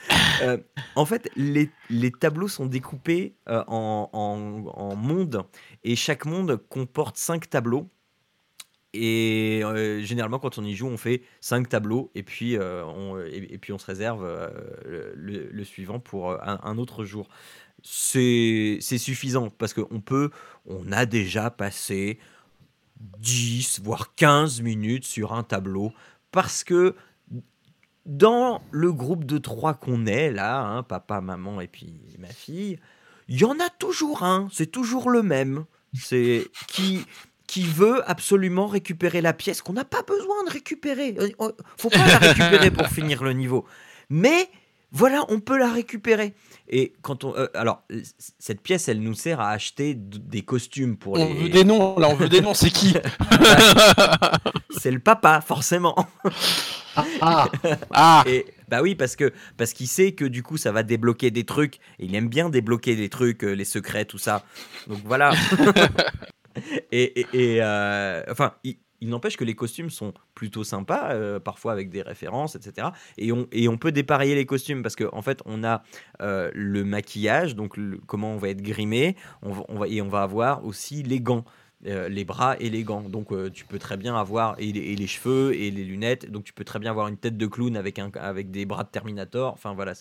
euh, 0.43 0.59
en 0.95 1.05
fait, 1.05 1.31
les, 1.37 1.71
les 1.91 2.11
tableaux 2.11 2.49
sont 2.49 2.67
découpés 2.67 3.35
euh, 3.49 3.65
en, 3.67 4.11
en, 4.13 4.67
en 4.75 4.97
mondes 4.97 5.43
et 5.85 5.97
chaque 5.97 6.27
monde 6.27 6.57
comporte 6.69 7.17
cinq 7.17 7.49
tableaux. 7.49 7.89
Et 8.95 9.61
euh, 9.65 10.01
généralement, 10.03 10.39
quand 10.39 10.59
on 10.59 10.65
y 10.65 10.75
joue, 10.75 10.87
on 10.87 10.97
fait 10.97 11.23
cinq 11.41 11.69
tableaux 11.69 12.11
et 12.15 12.23
puis, 12.23 12.57
on, 12.59 13.19
et, 13.21 13.47
et 13.51 13.59
puis 13.59 13.73
on 13.73 13.79
se 13.79 13.87
réserve 13.87 14.25
le, 14.85 15.49
le 15.51 15.65
suivant 15.65 16.01
pour 16.01 16.33
un, 16.33 16.61
un 16.63 16.79
autre 16.79 17.05
jour. 17.05 17.29
C'est 17.85 18.79
c'est 18.81 18.99
suffisant 18.99 19.51
parce 19.51 19.73
qu'on 19.73 20.01
peut, 20.01 20.31
on 20.67 20.91
a 20.91 21.07
déjà 21.07 21.49
passé 21.51 22.19
10 22.99 23.81
voire 23.83 24.15
15 24.17 24.63
minutes 24.63 25.05
sur 25.05 25.33
un 25.33 25.43
tableau 25.43 25.93
parce 26.33 26.65
que 26.65 26.95
dans 28.07 28.63
le 28.71 28.93
groupe 28.93 29.25
de 29.25 29.39
trois 29.39 29.75
qu'on 29.75 30.07
est 30.07 30.31
là, 30.31 30.61
hein, 30.61 30.83
papa, 30.83 31.21
maman 31.21 31.61
et 31.61 31.69
puis 31.69 32.01
ma 32.19 32.29
fille, 32.29 32.79
il 33.29 33.39
y 33.39 33.45
en 33.45 33.59
a 33.61 33.69
toujours 33.79 34.23
un, 34.23 34.49
c'est 34.51 34.71
toujours 34.71 35.11
le 35.11 35.23
même, 35.23 35.65
c'est 35.95 36.47
qui 36.67 37.05
qui 37.47 37.63
veut 37.63 38.09
absolument 38.09 38.67
récupérer 38.67 39.23
la 39.23 39.33
pièce 39.33 39.63
qu'on 39.63 39.73
n'a 39.73 39.87
pas 39.87 40.03
besoin 40.03 40.45
de 40.45 40.51
récupérer. 40.51 41.17
Euh, 41.19 41.31
euh, 41.41 41.53
Faut 41.79 41.89
pas 41.89 42.07
la 42.07 42.19
récupérer 42.19 42.71
pour 42.71 42.87
finir 42.89 43.25
le 43.25 43.33
niveau, 43.33 43.65
mais 44.11 44.51
voilà, 44.91 45.25
on 45.29 45.41
peut 45.41 45.59
la 45.59 45.71
récupérer. 45.73 46.35
Et 46.69 46.93
quand 47.03 47.25
on, 47.25 47.35
euh, 47.37 47.47
alors 47.55 47.83
c- 47.91 48.03
cette 48.39 48.61
pièce, 48.63 48.89
elle 48.89 49.01
nous 49.01 49.15
sert 49.15 49.41
à 49.41 49.51
acheter 49.51 49.95
des 49.95 50.43
costumes 50.43 50.97
pour 50.97 51.15
On 51.15 51.27
les. 51.27 51.35
veut 51.35 51.49
des 51.51 51.65
noms, 51.65 51.99
là, 51.99 52.09
on 52.09 52.15
veut 52.15 52.29
des 52.29 52.41
noms, 52.41 52.55
c'est 52.55 52.71
qui 52.71 52.95
C'est 54.71 54.91
le 54.91 54.99
papa, 55.01 55.41
forcément. 55.41 55.95
Ah, 57.21 57.49
Ah 57.91 58.25
Et 58.27 58.47
bah 58.69 58.83
oui, 58.83 58.95
parce 58.95 59.17
que 59.17 59.33
parce 59.57 59.73
qu'il 59.73 59.89
sait 59.89 60.13
que 60.13 60.25
du 60.25 60.43
coup 60.43 60.57
ça 60.57 60.73
va 60.73 60.83
débloquer 60.83 61.31
des 61.31 61.45
trucs. 61.45 61.77
Et 61.99 62.07
il 62.07 62.15
aime 62.15 62.29
bien 62.29 62.49
débloquer 62.51 62.97
des 62.97 63.09
trucs, 63.09 63.45
euh, 63.45 63.53
les 63.53 63.65
secrets, 63.65 64.05
tout 64.05 64.19
ça. 64.19 64.45
Donc 64.89 65.01
voilà. 65.05 65.33
et 66.93 67.21
et, 67.21 67.27
et, 67.33 67.59
euh, 67.63 68.23
enfin, 68.31 68.55
il, 68.65 68.79
il 69.01 69.09
n'empêche 69.09 69.37
que 69.37 69.45
les 69.45 69.55
costumes 69.55 69.91
sont 69.91 70.13
plutôt 70.35 70.65
sympas, 70.65 71.13
euh, 71.13 71.39
parfois 71.41 71.73
avec 71.73 71.91
des 71.91 72.03
références, 72.03 72.57
etc. 72.57 72.89
Et 73.17 73.33
on, 73.33 73.47
et 73.53 73.69
on 73.69 73.77
peut 73.77 73.93
dépareiller 73.93 74.35
les 74.35 74.47
costumes 74.47 74.83
parce 74.83 74.97
qu'en 74.97 75.09
en 75.13 75.23
fait, 75.23 75.41
on 75.45 75.65
a 75.65 75.83
euh, 76.21 76.51
le 76.55 76.85
maquillage, 76.85 77.55
donc 77.55 77.79
comment 78.07 78.33
on 78.33 78.39
va 78.39 78.49
être 78.49 78.63
grimé, 78.63 79.17
on 79.43 79.53
va, 79.53 79.89
et 79.89 80.03
on 80.03 80.09
va 80.09 80.23
avoir 80.23 80.65
aussi 80.65 81.03
les 81.03 81.21
gants. 81.21 81.45
euh, 81.87 82.09
les 82.09 82.25
bras 82.25 82.57
et 82.59 82.71
les 82.71 82.83
gants. 82.83 83.03
Donc 83.03 83.29
tu 83.53 83.65
peux 83.65 83.79
très 83.79 83.97
bien 83.97 84.17
avoir 84.17 84.57
et 84.59 84.73
les, 84.73 85.07
cheveux 85.07 85.55
et 85.55 85.71
les 85.71 85.85
lunettes. 85.85 86.31
Donc 86.31 86.45
tu 86.45 86.53
peux 86.53 86.65
très 86.65 86.81
bien 86.81 86.91
avoir 86.91 87.07
une 87.09 87.17
tête 87.17 87.37
de 87.37 87.47
clown 87.47 87.77
avec 87.77 87.99
un 88.01 88.11
avec 88.17 88.51
des 88.51 88.67
bras 88.67 88.83
de 88.83 88.89
Terminator. 88.89 89.53
Enfin 89.53 89.75
voilà. 89.75 89.93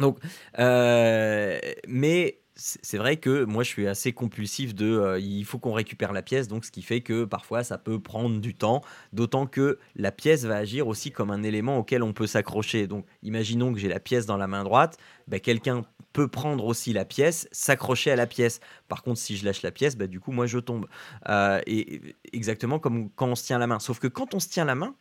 Donc 0.00 0.18
euh, 0.58 1.58
mais 1.86 2.39
c'est 2.60 2.98
vrai 2.98 3.16
que 3.16 3.44
moi 3.44 3.62
je 3.62 3.68
suis 3.68 3.86
assez 3.86 4.12
compulsif 4.12 4.74
de 4.74 4.86
euh, 4.86 5.18
il 5.18 5.44
faut 5.44 5.58
qu'on 5.58 5.72
récupère 5.72 6.12
la 6.12 6.20
pièce 6.20 6.46
donc 6.46 6.66
ce 6.66 6.70
qui 6.70 6.82
fait 6.82 7.00
que 7.00 7.24
parfois 7.24 7.64
ça 7.64 7.78
peut 7.78 7.98
prendre 7.98 8.38
du 8.38 8.54
temps 8.54 8.82
d'autant 9.14 9.46
que 9.46 9.78
la 9.96 10.12
pièce 10.12 10.44
va 10.44 10.56
agir 10.56 10.86
aussi 10.86 11.10
comme 11.10 11.30
un 11.30 11.42
élément 11.42 11.78
auquel 11.78 12.02
on 12.02 12.12
peut 12.12 12.26
s'accrocher. 12.26 12.86
Donc 12.86 13.06
imaginons 13.22 13.72
que 13.72 13.78
j'ai 13.78 13.88
la 13.88 14.00
pièce 14.00 14.26
dans 14.26 14.36
la 14.36 14.46
main 14.46 14.62
droite 14.62 14.98
bah, 15.26 15.38
quelqu'un 15.38 15.84
peut 16.12 16.28
prendre 16.28 16.64
aussi 16.66 16.92
la 16.92 17.04
pièce 17.04 17.48
s'accrocher 17.50 18.10
à 18.10 18.16
la 18.16 18.26
pièce. 18.26 18.60
Par 18.88 19.02
contre 19.02 19.18
si 19.18 19.36
je 19.36 19.44
lâche 19.46 19.62
la 19.62 19.70
pièce 19.70 19.96
bah, 19.96 20.06
du 20.06 20.20
coup 20.20 20.32
moi 20.32 20.46
je 20.46 20.58
tombe. 20.58 20.86
Euh, 21.28 21.60
et 21.66 22.14
exactement 22.32 22.78
comme 22.78 23.10
quand 23.10 23.28
on 23.28 23.36
se 23.36 23.44
tient 23.44 23.58
la 23.58 23.66
main. 23.66 23.78
Sauf 23.78 24.00
que 24.00 24.08
quand 24.08 24.34
on 24.34 24.40
se 24.40 24.48
tient 24.48 24.66
la 24.66 24.74
main 24.74 24.94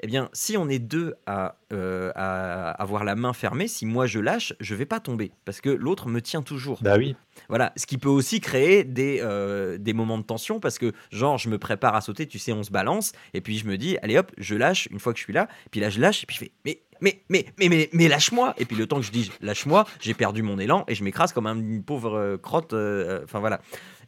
eh 0.00 0.06
bien, 0.06 0.28
si 0.32 0.56
on 0.56 0.68
est 0.68 0.78
deux 0.78 1.14
à, 1.26 1.56
euh, 1.72 2.10
à 2.14 2.70
avoir 2.72 3.04
la 3.04 3.14
main 3.14 3.32
fermée, 3.32 3.68
si 3.68 3.86
moi 3.86 4.06
je 4.06 4.18
lâche, 4.20 4.52
je 4.60 4.74
vais 4.74 4.86
pas 4.86 5.00
tomber 5.00 5.32
parce 5.44 5.60
que 5.60 5.70
l'autre 5.70 6.08
me 6.08 6.20
tient 6.20 6.42
toujours. 6.42 6.78
bah 6.82 6.96
oui. 6.98 7.16
Voilà, 7.48 7.72
ce 7.76 7.86
qui 7.86 7.98
peut 7.98 8.08
aussi 8.08 8.40
créer 8.40 8.84
des, 8.84 9.20
euh, 9.22 9.76
des 9.78 9.92
moments 9.92 10.18
de 10.18 10.22
tension 10.24 10.60
parce 10.60 10.78
que, 10.78 10.92
genre, 11.10 11.36
je 11.38 11.48
me 11.48 11.58
prépare 11.58 11.94
à 11.96 12.00
sauter, 12.00 12.26
tu 12.26 12.38
sais, 12.38 12.52
on 12.52 12.62
se 12.62 12.70
balance, 12.70 13.12
et 13.34 13.40
puis 13.40 13.58
je 13.58 13.66
me 13.66 13.76
dis, 13.76 13.96
allez 14.02 14.18
hop, 14.18 14.30
je 14.38 14.54
lâche 14.54 14.86
une 14.90 15.00
fois 15.00 15.12
que 15.12 15.18
je 15.18 15.24
suis 15.24 15.32
là, 15.32 15.48
puis 15.70 15.80
là 15.80 15.90
je 15.90 16.00
lâche, 16.00 16.22
et 16.22 16.26
puis 16.26 16.36
je 16.36 16.44
fais, 16.44 16.52
mais, 16.64 16.80
mais, 17.00 17.22
mais, 17.28 17.46
mais, 17.58 17.68
mais, 17.68 17.88
mais 17.92 18.08
lâche-moi 18.08 18.54
Et 18.56 18.64
puis 18.64 18.76
le 18.76 18.86
temps 18.86 18.96
que 19.00 19.02
je 19.06 19.10
dis, 19.10 19.30
lâche-moi, 19.40 19.84
j'ai 20.00 20.14
perdu 20.14 20.42
mon 20.42 20.58
élan 20.58 20.84
et 20.86 20.94
je 20.94 21.02
m'écrase 21.02 21.32
comme 21.32 21.46
un- 21.48 21.58
une 21.58 21.82
pauvre 21.82 22.14
euh, 22.16 22.36
crotte. 22.38 22.72
euh, 22.72 23.22
Enfin 23.24 23.40
voilà. 23.40 23.60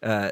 Euh, 0.04 0.30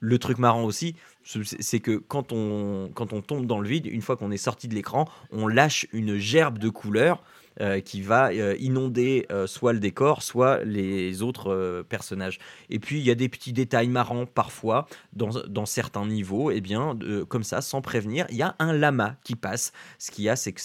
le 0.00 0.18
truc 0.18 0.38
marrant 0.38 0.64
aussi, 0.64 0.94
c'est 1.24 1.80
que 1.80 1.96
quand 1.96 2.32
on, 2.32 2.90
quand 2.94 3.12
on 3.12 3.20
tombe 3.20 3.46
dans 3.46 3.60
le 3.60 3.68
vide, 3.68 3.86
une 3.86 4.02
fois 4.02 4.16
qu'on 4.16 4.30
est 4.30 4.36
sorti 4.36 4.68
de 4.68 4.74
l'écran, 4.74 5.08
on 5.32 5.46
lâche 5.48 5.86
une 5.92 6.16
gerbe 6.18 6.58
de 6.58 6.68
couleurs 6.68 7.22
euh, 7.60 7.80
qui 7.80 8.02
va 8.02 8.28
euh, 8.30 8.54
inonder 8.60 9.26
euh, 9.32 9.48
soit 9.48 9.72
le 9.72 9.80
décor, 9.80 10.22
soit 10.22 10.62
les 10.64 11.22
autres 11.22 11.84
personnages. 11.88 12.38
Et 12.70 12.78
puis 12.78 13.00
il 13.00 13.04
y 13.04 13.10
a 13.10 13.16
des 13.16 13.28
petits 13.28 13.52
détails 13.52 13.88
marrants 13.88 14.26
parfois 14.26 14.86
dans, 15.12 15.30
dans 15.48 15.66
certains 15.66 16.06
niveaux, 16.06 16.52
et 16.52 16.60
bien 16.60 16.94
de- 16.94 17.24
comme 17.24 17.42
ça, 17.42 17.60
sans 17.60 17.80
prévenir, 17.82 18.26
il 18.30 18.36
y 18.36 18.42
a 18.42 18.54
un 18.60 18.72
lama 18.72 19.16
qui 19.24 19.34
passe. 19.34 19.72
Ce 19.98 20.12
qu'il 20.12 20.22
y 20.24 20.28
a, 20.28 20.36
c'est 20.36 20.52
que 20.52 20.60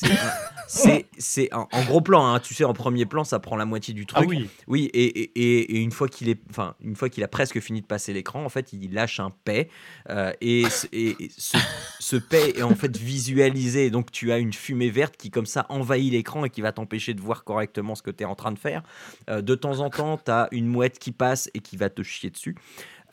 c'est 1.18 1.52
en 1.54 1.68
gros 1.86 2.02
plan. 2.02 2.26
hein, 2.28 2.40
tu 2.40 2.54
sais, 2.54 2.64
en 2.64 2.74
premier 2.74 3.06
plan, 3.08 3.24
ça 3.24 3.40
prend 3.40 3.56
la 3.56 3.66
moitié 3.66 3.94
du 3.96 4.06
Ah 4.14 4.18
truc. 4.20 4.30
oui. 4.30 4.50
Oui, 4.68 4.90
et, 4.94 5.04
et- 5.04 5.32
et- 5.36 5.76
et 5.78 5.80
une 5.82 5.92
fois 5.92 6.08
qu'il 6.08 6.30
est, 6.30 6.40
enfin, 6.52 6.76
une 6.84 6.96
fois 6.96 7.10
qu'il 7.10 7.24
a 7.24 7.28
presque 7.28 7.60
fini 7.60 7.82
de 7.82 7.88
passer 7.88 8.14
l'écran, 8.14 8.46
en 8.46 8.50
fait, 8.50 8.72
il 8.74 8.94
lâche 8.94 9.20
un 9.20 9.23
paix 9.30 9.70
euh, 10.10 10.32
et, 10.42 10.64
et- 10.92 11.30
ce, 11.38 11.58
ce 12.00 12.16
paix 12.16 12.54
est 12.58 12.64
en 12.64 12.76
fait 12.76 12.96
visualisé. 12.98 13.90
Donc, 13.90 14.12
tu 14.12 14.32
as 14.32 14.38
une 14.38 14.54
fumée 14.54 14.90
verte 14.90 15.16
qui 15.18 15.30
comme 15.32 15.46
ça 15.46 15.66
envahit 15.70 16.12
l'écran 16.12 16.46
et 16.46 16.50
qui 16.50 16.62
va 16.62 16.72
t'empêcher 16.72 17.14
de 17.14 17.22
voir 17.22 17.44
correctement 17.44 17.96
ce 17.96 18.02
que 18.02 18.12
tu 18.12 18.24
es 18.24 18.26
en 18.26 18.36
train 18.36 18.52
de 18.52 18.60
faire. 18.60 18.84
Euh, 19.30 19.42
de 19.42 19.56
temps 19.56 19.80
en 19.80 19.90
temps, 19.90 20.18
tu 20.24 20.32
as 20.32 20.48
une 20.52 20.68
mouette 20.68 21.00
qui 21.00 21.12
passe 21.12 21.50
et 21.54 21.60
qui 21.60 21.78
va 21.78 21.90
te 21.90 22.02
chier 22.04 22.30
dessus. 22.30 22.56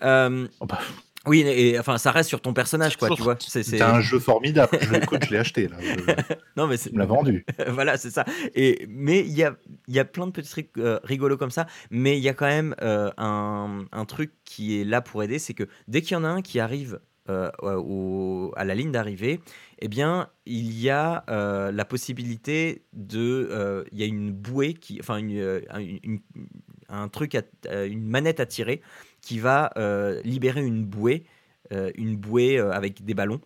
Euh, 0.02 0.46
Oh 0.60 0.66
bah, 0.66 0.80
oui, 1.26 1.40
et, 1.46 1.78
enfin, 1.78 1.98
ça 1.98 2.12
reste 2.12 2.28
sur 2.30 2.40
ton 2.40 2.54
personnage, 2.54 2.96
quoi. 2.96 3.10
Tu 3.10 3.22
vois, 3.22 3.36
c'est, 3.38 3.82
un 3.82 4.00
jeu 4.00 4.18
formidable. 4.18 4.78
Je, 4.80 4.94
écoute, 4.94 5.24
je 5.26 5.30
l'ai 5.30 5.38
acheté 5.38 5.68
là. 5.68 5.76
Je- 5.80 6.34
non, 6.56 6.66
mais 6.66 6.76
c'est, 6.78 6.88
Il 6.90 6.94
me 6.94 7.00
l'a 7.00 7.04
vendu. 7.06 7.44
voilà, 7.68 7.98
c'est 7.98 8.10
ça. 8.10 8.24
Et, 8.54 8.86
mais 8.88 9.20
il 9.20 9.32
y 9.36 9.42
a, 9.44 9.54
il 9.86 9.94
y 9.94 9.98
a 9.98 10.04
plein 10.06 10.26
de 10.26 10.32
petits 10.32 10.50
trucs 10.50 10.70
euh, 10.78 10.98
rigolos 11.04 11.36
comme 11.36 11.50
ça. 11.50 11.66
Mais 11.90 12.16
il 12.16 12.22
y 12.22 12.28
a 12.28 12.34
quand 12.34 12.46
même 12.46 12.74
euh, 12.80 13.10
un, 13.18 13.84
un 13.92 14.04
truc 14.06 14.32
qui 14.44 14.80
est 14.80 14.84
là 14.84 15.02
pour 15.02 15.22
aider 15.22 15.38
c'est 15.38 15.54
que 15.54 15.64
dès 15.88 16.00
qu'il 16.00 16.12
y 16.12 16.16
en 16.16 16.24
a 16.24 16.28
un 16.28 16.40
qui 16.42 16.58
arrive 16.58 17.00
euh, 17.28 17.50
au- 17.62 18.52
à 18.56 18.64
la 18.64 18.74
ligne 18.74 18.90
d'arrivée, 18.90 19.40
eh 19.80 19.88
bien, 19.88 20.30
il 20.46 20.72
y 20.80 20.88
a 20.90 21.24
euh, 21.28 21.70
la 21.70 21.84
possibilité 21.84 22.82
de. 22.94 23.46
euh, 23.50 23.84
il 23.92 23.98
y 23.98 24.02
a 24.02 24.06
une 24.06 24.32
bouée, 24.32 24.74
qui, 24.74 24.98
enfin, 25.00 25.18
une, 25.18 25.30
une- 25.78 26.00
une- 26.02 26.20
un 26.88 27.08
truc, 27.08 27.36
à- 27.36 27.84
une 27.84 28.04
manette 28.04 28.40
à 28.40 28.46
tirer 28.46 28.80
qui 29.20 29.38
va 29.38 29.70
euh, 29.76 30.20
libérer 30.24 30.64
une 30.64 30.84
bouée, 30.84 31.24
euh, 31.72 31.90
une 31.96 32.16
bouée 32.16 32.58
euh, 32.58 32.72
avec 32.72 33.04
des 33.04 33.14
ballons. 33.14 33.40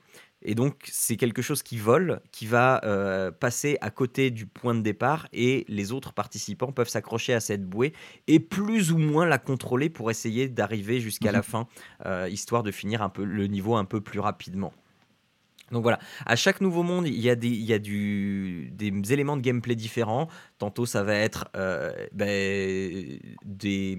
Et 0.45 0.55
donc, 0.55 0.83
c'est 0.85 1.17
quelque 1.17 1.41
chose 1.41 1.63
qui 1.63 1.79
vole, 1.79 2.21
qui 2.31 2.47
va 2.47 2.83
euh, 2.85 3.31
passer 3.31 3.79
à 3.81 3.91
côté 3.91 4.31
du 4.31 4.47
point 4.47 4.75
de 4.75 4.83
départ 4.83 5.27
et 5.33 5.65
les 5.69 5.91
autres 5.91 6.13
participants 6.13 6.71
peuvent 6.71 6.89
s'accrocher 6.89 7.33
à 7.33 7.41
cette 7.41 7.65
bouée 7.65 7.95
et 8.27 8.41
plus 8.41 8.93
ou 8.93 8.99
moins 8.99 9.25
la 9.25 9.39
contrôler 9.39 9.89
pour 9.89 10.11
essayer 10.11 10.49
d'arriver 10.49 11.01
jusqu'à 11.01 11.33
la 11.33 11.43
fin, 11.43 11.67
euh, 12.05 12.29
histoire 12.31 12.63
de 12.63 12.71
finir 12.71 13.01
un 13.01 13.09
peu 13.09 13.25
le 13.25 13.47
niveau 13.47 13.75
un 13.75 13.87
peu 13.87 14.03
plus 14.03 14.21
rapidement. 14.21 14.75
Donc 15.70 15.83
voilà, 15.83 15.98
à 16.27 16.37
chaque 16.37 16.61
nouveau 16.61 16.83
monde, 16.83 17.07
il 17.07 17.20
y 17.20 17.31
a 17.31 17.37
des, 17.37 17.48
il 17.48 17.64
y 17.64 17.72
a 17.72 17.79
du, 17.79 18.70
des 18.72 19.12
éléments 19.12 19.37
de 19.37 19.42
gameplay 19.42 19.74
différents. 19.74 20.29
Tantôt, 20.59 20.87
ça 20.87 21.03
va 21.03 21.14
être 21.14 21.48
euh, 21.57 21.92
ben, 22.12 23.18
des, 23.44 23.98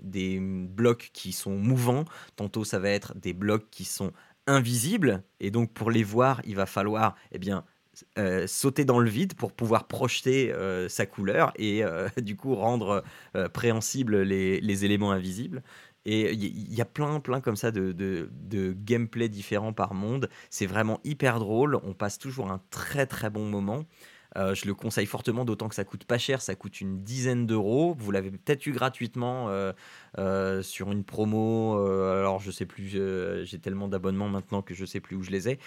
des 0.00 0.38
blocs 0.40 1.10
qui 1.12 1.32
sont 1.32 1.56
mouvants. 1.56 2.04
Tantôt, 2.36 2.64
ça 2.64 2.78
va 2.78 2.90
être 2.90 3.14
des 3.16 3.32
blocs 3.32 3.68
qui 3.70 3.84
sont 3.84 4.12
invisibles. 4.46 5.22
Et 5.40 5.50
donc, 5.50 5.72
pour 5.72 5.90
les 5.90 6.02
voir, 6.02 6.40
il 6.44 6.56
va 6.56 6.66
falloir 6.66 7.16
eh 7.32 7.38
bien, 7.38 7.64
euh, 8.18 8.46
sauter 8.46 8.84
dans 8.84 8.98
le 9.00 9.10
vide 9.10 9.34
pour 9.34 9.52
pouvoir 9.52 9.88
projeter 9.88 10.52
euh, 10.52 10.88
sa 10.88 11.06
couleur 11.06 11.52
et 11.56 11.82
du 12.18 12.36
coup 12.36 12.54
rendre 12.54 13.02
préhensibles 13.52 14.22
les, 14.22 14.60
les 14.60 14.84
éléments 14.84 15.12
invisibles. 15.12 15.62
Et 16.10 16.32
il 16.32 16.74
y, 16.74 16.80
a 16.80 16.86
plein, 16.86 17.20
plein 17.20 17.42
comme 17.42 17.56
ça 17.56 17.70
de, 17.70 17.92
de, 17.92 18.30
de 18.32 18.72
gameplay 18.72 19.28
différents 19.28 19.74
par 19.74 19.92
monde. 19.92 20.30
C'est 20.48 20.64
vraiment 20.64 21.00
hyper 21.04 21.38
drôle. 21.38 21.78
On 21.84 21.92
passe 21.92 22.18
toujours 22.18 22.50
un 22.50 22.62
très, 22.70 23.04
très 23.04 23.28
bon 23.28 23.44
moment. 23.44 23.84
Euh, 24.36 24.54
je 24.54 24.66
le 24.66 24.74
conseille 24.74 25.06
fortement, 25.06 25.44
d'autant 25.44 25.68
que 25.68 25.74
ça 25.74 25.84
coûte 25.84 26.04
pas 26.04 26.18
cher, 26.18 26.42
ça 26.42 26.54
coûte 26.54 26.80
une 26.80 27.02
dizaine 27.02 27.46
d'euros. 27.46 27.96
Vous 27.98 28.10
l'avez 28.10 28.30
peut-être 28.30 28.66
eu 28.66 28.72
gratuitement 28.72 29.48
euh, 29.48 29.72
euh, 30.18 30.62
sur 30.62 30.92
une 30.92 31.04
promo. 31.04 31.78
alors 31.78 32.40
je 32.40 32.50
sais 32.50 32.66
plus, 32.66 32.88
j'ai 32.88 33.58
tellement 33.58 33.88
d'abonnements 33.88 34.28
maintenant 34.28 34.62
que 34.62 34.74
je 34.74 34.84
sais 34.84 35.00
plus 35.00 35.16
où 35.16 35.22
je 35.22 35.30
les 35.30 35.48
ai. 35.48 35.58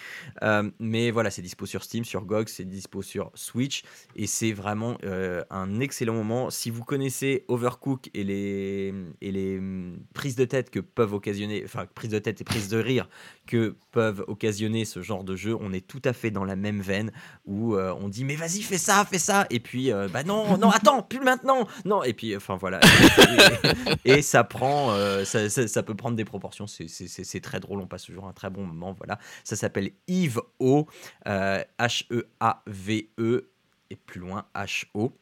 mais 0.78 1.10
voilà, 1.10 1.30
c'est 1.30 1.42
dispo 1.42 1.66
sur 1.66 1.82
Steam, 1.82 2.04
sur 2.04 2.24
GOG, 2.24 2.48
c'est 2.48 2.64
dispo 2.64 3.02
sur 3.02 3.30
Switch 3.34 3.82
et 4.16 4.26
c'est 4.26 4.52
vraiment 4.52 4.98
un 5.50 5.80
excellent 5.80 6.14
moment. 6.14 6.50
Si 6.50 6.70
vous 6.70 6.84
connaissez 6.84 7.44
Overcook 7.48 8.10
et 8.14 8.24
les, 8.24 8.94
et 9.20 9.32
les 9.32 9.58
hum, 9.58 9.98
prises 10.14 10.36
de 10.36 10.44
tête 10.44 10.70
que 10.70 10.80
peuvent 10.80 11.14
occasionner, 11.14 11.62
enfin 11.64 11.86
prises 11.94 12.10
de 12.10 12.18
tête 12.18 12.40
et 12.40 12.44
prises 12.44 12.68
de 12.68 12.78
rire 12.78 13.08
que 13.46 13.76
peuvent 13.90 14.24
occasionner 14.28 14.84
ce 14.84 15.02
genre 15.02 15.24
de 15.24 15.36
jeu, 15.36 15.56
on 15.60 15.72
est 15.72 15.86
tout 15.86 16.02
à 16.04 16.12
fait 16.12 16.30
dans 16.30 16.44
la 16.44 16.56
même 16.56 16.80
veine 16.80 17.12
où 17.44 17.76
on 17.76 18.08
dit 18.08 18.24
mais 18.24 18.36
vas-y 18.36 18.62
fais 18.62 18.78
ça, 18.78 19.04
fais 19.04 19.18
ça. 19.18 19.46
Et 19.50 19.60
puis, 19.60 19.92
euh, 19.92 20.08
bah 20.08 20.22
non, 20.24 20.56
non, 20.58 20.70
attends, 20.70 21.02
plus 21.02 21.20
maintenant. 21.20 21.66
Non, 21.84 22.02
et 22.02 22.12
puis, 22.12 22.36
enfin 22.36 22.56
voilà. 22.56 22.80
et, 24.04 24.22
ça 24.22 24.44
prend, 24.44 24.92
euh, 24.92 25.24
ça, 25.24 25.82
peut 25.82 25.94
prendre 25.94 26.16
des 26.16 26.24
proportions. 26.24 26.66
C'est 26.66 27.40
très 27.40 27.60
drôle. 27.60 27.80
On 27.80 27.86
passe 27.86 28.04
toujours 28.04 28.26
un 28.26 28.32
très 28.32 28.50
bon 28.50 28.64
moment. 28.64 28.92
Voilà. 28.92 29.18
Ça 29.44 29.56
s'appelle 29.56 29.92
Yves 30.08 30.40
O, 30.58 30.86
H-E-A-V-E, 31.26 33.20
euh, 33.20 33.50
et 33.90 33.96
plus 33.96 34.20
loin, 34.20 34.46
H-O. 34.54 35.12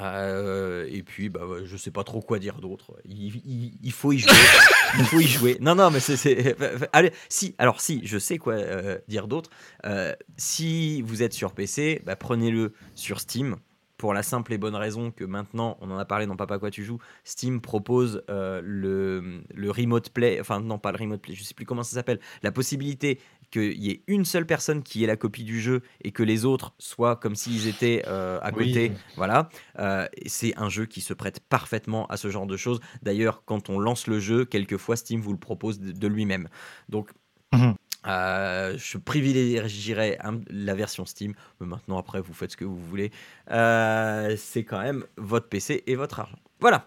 Euh, 0.00 0.86
et 0.90 1.02
puis, 1.02 1.28
bah, 1.28 1.40
je 1.64 1.76
sais 1.76 1.90
pas 1.90 2.04
trop 2.04 2.20
quoi 2.20 2.38
dire 2.38 2.60
d'autre. 2.60 2.96
Il, 3.04 3.92
faut 3.92 4.12
y 4.12 4.18
jouer. 4.18 4.32
il 4.98 5.04
faut 5.04 5.20
y 5.20 5.26
jouer. 5.26 5.56
Non, 5.60 5.74
non, 5.74 5.90
mais 5.90 6.00
c'est. 6.00 6.56
Allez, 6.92 7.12
si, 7.28 7.54
alors 7.58 7.80
si, 7.80 8.00
je 8.04 8.18
sais 8.18 8.38
quoi 8.38 8.54
euh, 8.54 8.98
dire 9.08 9.28
d'autre. 9.28 9.50
Euh, 9.84 10.14
si 10.36 11.02
vous 11.02 11.22
êtes 11.22 11.32
sur 11.32 11.52
PC, 11.52 12.02
bah, 12.04 12.16
prenez-le 12.16 12.72
sur 12.94 13.20
Steam 13.20 13.56
pour 13.96 14.12
la 14.12 14.22
simple 14.22 14.52
et 14.52 14.58
bonne 14.58 14.74
raison 14.74 15.12
que 15.12 15.24
maintenant, 15.24 15.78
on 15.80 15.90
en 15.90 15.96
a 15.96 16.04
parlé 16.04 16.26
dans 16.26 16.36
Papa 16.36 16.58
quoi 16.58 16.70
tu 16.70 16.84
joues, 16.84 16.98
Steam 17.22 17.60
propose 17.60 18.22
le, 18.28 19.42
le, 19.54 19.70
remote 19.70 20.10
play, 20.10 20.38
enfin 20.40 20.60
non 20.60 20.78
pas 20.78 20.90
le 20.90 20.98
remote 20.98 21.22
play, 21.22 21.34
je 21.34 21.44
sais 21.44 21.54
plus 21.54 21.64
comment 21.64 21.84
ça 21.84 21.94
s'appelle, 21.94 22.18
la 22.42 22.50
possibilité 22.50 23.20
qu'il 23.54 23.82
y 23.82 23.90
ait 23.90 24.02
une 24.08 24.24
seule 24.24 24.46
personne 24.46 24.82
qui 24.82 25.04
ait 25.04 25.06
la 25.06 25.16
copie 25.16 25.44
du 25.44 25.60
jeu 25.60 25.82
et 26.02 26.10
que 26.10 26.22
les 26.22 26.44
autres 26.44 26.74
soient 26.78 27.16
comme 27.16 27.36
s'ils 27.36 27.68
étaient 27.68 28.02
euh, 28.06 28.38
à 28.42 28.50
côté. 28.50 28.92
Voilà, 29.16 29.48
euh, 29.78 30.06
c'est 30.26 30.56
un 30.56 30.68
jeu 30.68 30.86
qui 30.86 31.00
se 31.00 31.14
prête 31.14 31.40
parfaitement 31.40 32.06
à 32.06 32.16
ce 32.16 32.28
genre 32.30 32.46
de 32.46 32.56
choses. 32.56 32.80
D'ailleurs, 33.02 33.44
quand 33.44 33.70
on 33.70 33.78
lance 33.78 34.06
le 34.08 34.18
jeu, 34.18 34.44
quelquefois 34.44 34.96
Steam 34.96 35.20
vous 35.20 35.32
le 35.32 35.38
propose 35.38 35.80
de, 35.80 36.08
lui-même. 36.08 36.48
Donc 36.88 37.10
mmh 37.52 37.72
euh, 38.06 38.76
je 38.76 38.98
privilégierais 38.98 40.18
la 40.50 40.74
version 40.74 41.06
Steam, 41.06 41.32
mais 41.58 41.66
maintenant 41.66 41.96
après 41.96 42.20
vous 42.20 42.34
faites 42.34 42.52
ce 42.52 42.56
que 42.58 42.66
vous 42.66 42.76
voulez. 42.76 43.10
C'est 43.48 44.64
quand 44.64 44.82
même 44.82 45.06
votre 45.16 45.48
PC 45.48 45.84
et 45.86 45.94
votre 45.94 46.20
argent. 46.20 46.38
Voilà. 46.60 46.86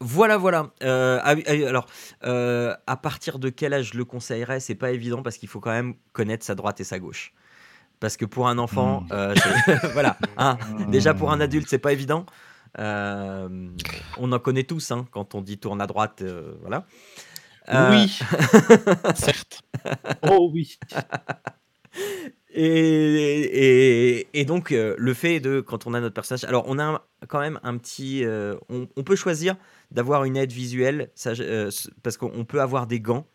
Voilà, 0.00 0.38
voilà. 0.38 0.70
Euh, 0.82 1.20
ah 1.22 1.34
ah 1.46 1.68
alors, 1.68 1.86
à 2.86 2.96
partir 2.96 3.38
de 3.38 3.50
quel 3.50 3.74
âge 3.74 3.90
je 3.92 3.98
le 3.98 4.04
conseillerais? 4.04 4.60
C'est 4.60 4.74
pas 4.74 4.92
évident 4.92 5.22
parce 5.22 5.36
qu'il 5.36 5.48
faut 5.48 5.60
quand 5.60 5.70
même 5.70 5.94
connaître 6.12 6.44
sa 6.44 6.54
droite 6.54 6.80
et 6.80 6.84
sa 6.84 6.98
gauche. 6.98 7.32
Parce 8.00 8.16
que 8.16 8.24
pour 8.24 8.48
un 8.48 8.56
enfant, 8.58 9.04
hmm. 9.10 9.34
voilà. 9.92 10.16
Hein, 10.38 10.56
déjà 10.88 11.12
pour 11.12 11.32
un 11.32 11.40
adulte, 11.40 11.68
c'est 11.68 11.78
pas 11.78 11.92
évident. 11.92 12.24
on 12.78 14.32
en 14.32 14.38
connaît 14.38 14.64
tous 14.64 14.90
hein, 14.90 15.06
quand 15.10 15.34
on 15.34 15.42
dit 15.42 15.58
tourne 15.58 15.82
à 15.82 15.86
droite, 15.86 16.22
voilà. 16.62 16.86
Oui, 17.68 18.18
certes. 19.14 19.62
Oh 20.28 20.50
oui. 20.52 20.78
Et, 22.52 24.28
et, 24.32 24.44
donc, 24.44 24.72
euh, 24.72 24.94
le 24.98 25.14
fait 25.14 25.38
de, 25.38 25.60
quand 25.60 25.86
on 25.86 25.94
a 25.94 26.00
notre 26.00 26.14
personnage, 26.14 26.44
alors 26.44 26.64
on 26.66 26.78
a 26.80 27.04
quand 27.28 27.38
même 27.38 27.60
un 27.62 27.76
petit. 27.78 28.24
Euh, 28.24 28.56
on, 28.68 29.02
peut 29.04 29.14
choisir 29.14 29.56
d'avoir 29.90 30.24
une 30.24 30.36
aide 30.36 30.52
visuelle, 30.52 31.10
ça, 31.14 31.32
euh, 31.40 31.70
parce 32.02 32.16
qu'on 32.16 32.44
peut 32.44 32.60
avoir 32.60 32.86
des 32.86 33.00
gants. 33.00 33.26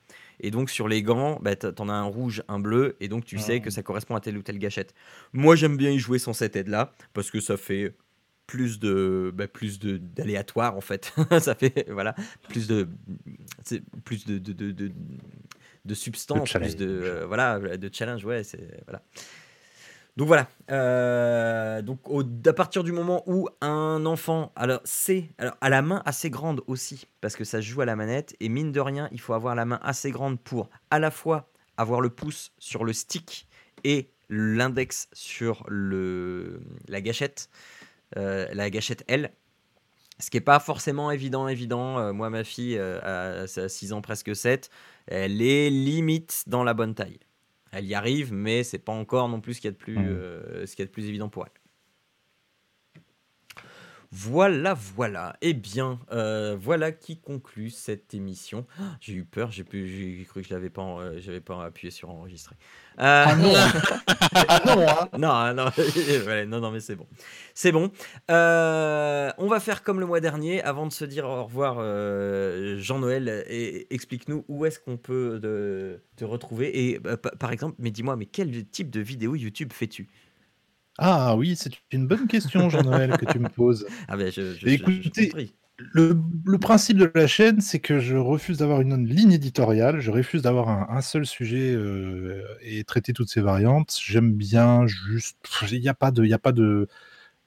Et 0.42 0.52
donc, 0.52 0.70
sur 0.70 0.88
les 0.88 1.02
gants, 1.02 1.40
bah, 1.42 1.56
t'en 1.56 1.88
as 1.88 1.94
un 1.94 2.04
rouge, 2.04 2.44
un 2.50 2.60
bleu, 2.60 2.98
et 3.00 3.08
donc 3.08 3.24
tu 3.24 3.38
sais 3.38 3.62
que 3.62 3.70
ça 3.70 3.84
correspond 3.84 4.16
à 4.16 4.20
telle 4.20 4.38
ou 4.38 4.42
telle 4.42 4.60
gâchette. 4.60 4.94
Moi, 5.32 5.56
j'aime 5.56 5.78
bien 5.78 5.92
y 5.92 6.00
jouer 6.00 6.20
sans 6.20 6.34
cette 6.34 6.58
aide-là, 6.58 6.94
parce 7.14 7.32
que 7.32 7.40
ça 7.40 7.56
fait 7.56 7.96
plus 8.48 8.80
de 8.80 9.32
bah, 9.34 9.48
plus 9.48 9.80
de 9.80 9.98
d'aléatoire 9.98 10.78
en 10.78 10.82
fait 10.82 11.12
ça 11.40 11.56
fait 11.56 11.90
voilà 11.90 12.14
plus 12.48 12.68
de 12.68 12.88
plus 14.04 14.26
de 14.26 14.38
de, 14.38 14.54
de, 14.54 14.92
de, 15.84 15.94
substance 15.96 16.54
plus 16.54 16.76
de 16.76 16.86
euh, 16.88 17.26
voilà 17.26 17.60
de 17.60 17.90
challenge 17.92 18.24
ouais 18.24 18.44
c'est 18.44 18.84
voilà 18.86 19.02
donc 20.18 20.28
voilà 20.28 20.48
euh, 20.72 21.82
donc 21.82 22.00
à 22.46 22.54
partir 22.54 22.84
du 22.84 22.92
moment 22.92 23.24
où 23.26 23.50
un 23.62 24.06
enfant 24.06 24.52
alors 24.56 24.80
c'est 24.86 25.30
à 25.62 25.70
la 25.70 25.82
main 25.82 26.02
assez 26.06 26.30
grande 26.30 26.62
aussi 26.68 27.08
parce 27.22 27.36
que 27.36 27.44
ça 27.44 27.62
joue 27.62 27.82
à 27.82 27.86
la 27.86 27.96
manette 27.96 28.36
et 28.40 28.50
mine 28.50 28.72
de 28.72 28.80
rien 28.80 29.10
il 29.12 29.20
faut 29.20 29.34
avoir 29.34 29.56
la 29.56 29.66
main 29.66 29.80
assez 29.84 30.12
grande 30.12 30.40
pour 30.40 30.70
à 30.90 31.00
la 31.00 31.12
fois 31.12 31.50
avoir 31.78 32.00
le 32.00 32.10
pouce 32.10 32.54
sur 32.60 32.86
le 32.86 32.94
stick 32.94 33.48
et 33.84 34.10
l'index 34.30 35.10
sur 35.14 35.64
le 35.68 36.62
la 36.88 37.02
gâchette 37.02 37.50
euh, 38.18 38.48
la 38.54 38.70
gâchette 38.70 39.04
L. 39.08 39.32
Ce 40.20 40.30
qui 40.30 40.38
n'est 40.38 40.42
pas 40.42 40.60
forcément 40.60 41.12
évident, 41.12 41.48
évident. 41.48 42.00
Euh, 42.00 42.14
moi, 42.14 42.30
ma 42.30 42.44
fille 42.46 42.78
a 42.78 43.46
6 43.48 43.92
ans, 43.92 44.02
presque 44.02 44.34
7. 44.36 44.70
Elle 45.08 45.42
est 45.42 45.70
limite 45.70 46.44
dans 46.48 46.64
la 46.64 46.74
bonne 46.74 46.96
taille. 46.96 47.20
Elle 47.76 47.86
y 47.86 47.94
arrive, 47.94 48.34
mais 48.34 48.64
c'est 48.64 48.80
pas 48.80 48.94
encore 48.94 49.28
non 49.28 49.42
plus 49.42 49.56
ce 49.56 49.62
qu'il 49.62 49.68
y 49.68 49.70
a 49.70 49.72
de 49.74 49.78
plus, 49.78 49.98
mmh. 49.98 50.66
ce 50.66 50.76
qui 50.76 50.82
est 50.82 50.86
de 50.86 50.92
plus 50.92 51.08
évident 51.08 51.28
pour 51.30 51.46
elle. 51.46 51.65
Voilà, 54.18 54.74
voilà. 54.74 55.36
Eh 55.42 55.54
bien, 55.54 56.00
euh, 56.14 56.56
voilà 56.58 56.94
qui 56.94 57.18
conclut 57.18 57.70
cette 57.70 58.14
émission. 58.14 58.66
J'ai 59.02 59.14
eu 59.14 59.26
peur, 59.26 59.52
j'ai 59.52 59.66
cru 59.66 60.42
que 60.42 60.48
je 60.48 60.54
n'avais 60.54 60.70
pas, 60.70 61.20
j'avais 61.20 61.42
pas 61.42 61.66
appuyé 61.66 61.92
sur 61.92 62.10
enregistrer. 62.10 62.56
Euh, 63.00 63.26
ah 63.28 63.36
non, 63.36 63.54
ah 63.58 64.62
non, 65.18 65.38
hein. 65.38 65.54
non, 65.54 65.66
non, 65.66 66.46
non, 66.48 66.60
non, 66.62 66.72
mais 66.72 66.80
c'est 66.80 66.96
bon, 66.96 67.08
c'est 67.54 67.74
bon. 67.74 67.92
Euh, 68.32 69.32
on 69.38 69.48
va 69.48 69.60
faire 69.60 69.84
comme 69.84 70.00
le 70.00 70.06
mois 70.06 70.22
dernier, 70.22 70.64
avant 70.64 70.88
de 70.88 70.94
se 70.94 71.04
dire 71.04 71.26
au 71.26 71.44
revoir, 71.44 71.76
Jean-Noël, 72.78 73.44
et 73.50 73.94
explique-nous 73.94 74.46
où 74.48 74.66
est-ce 74.66 74.80
qu'on 74.80 74.96
peut 74.96 75.42
te 76.16 76.24
retrouver. 76.24 76.90
Et 76.90 77.02
par 77.38 77.52
exemple, 77.52 77.76
mais 77.80 77.92
dis-moi, 77.92 78.16
mais 78.16 78.28
quel 78.28 78.66
type 78.66 78.92
de 78.92 79.02
vidéo 79.02 79.36
YouTube 79.36 79.74
fais-tu? 79.74 80.08
Ah 80.98 81.36
oui, 81.36 81.56
c'est 81.56 81.72
une 81.92 82.08
bonne 82.08 82.28
question, 82.28 82.70
Jean-Noël, 82.70 83.18
que 83.18 83.26
tu 83.26 83.40
me 83.40 83.50
poses. 83.50 83.86
Ah 84.08 84.18
ben, 84.18 84.32
je, 84.32 84.54
je, 84.54 84.68
Écoutez, 84.68 85.32
le, 85.78 86.18
le, 86.46 86.58
principe 86.58 86.98
de 86.98 87.12
la 87.14 87.28
chaîne, 87.28 87.60
c'est 87.60 87.80
que 87.80 88.00
je 88.00 88.16
refuse 88.16 88.60
d'avoir 88.60 88.82
une 88.82 89.06
ligne 89.06 89.34
éditoriale, 89.34 90.00
je 90.00 90.10
refuse 90.10 90.42
d'avoir 90.42 90.70
un, 90.90 91.02
seul 91.02 91.26
sujet 91.26 91.74
euh, 91.74 92.44
et 92.62 92.84
traiter 92.86 93.12
toutes 93.12 93.30
ces 93.30 93.42
variantes. 93.42 93.98
J'aime 94.02 94.32
bien 94.32 94.88
juste, 94.88 95.38
il 95.70 95.82
n'y 95.82 95.90
a 95.90 95.94
pas 95.94 96.12
de, 96.12 96.24
il 96.24 96.34
a 96.34 96.40
pas 96.40 96.54
de, 96.54 96.88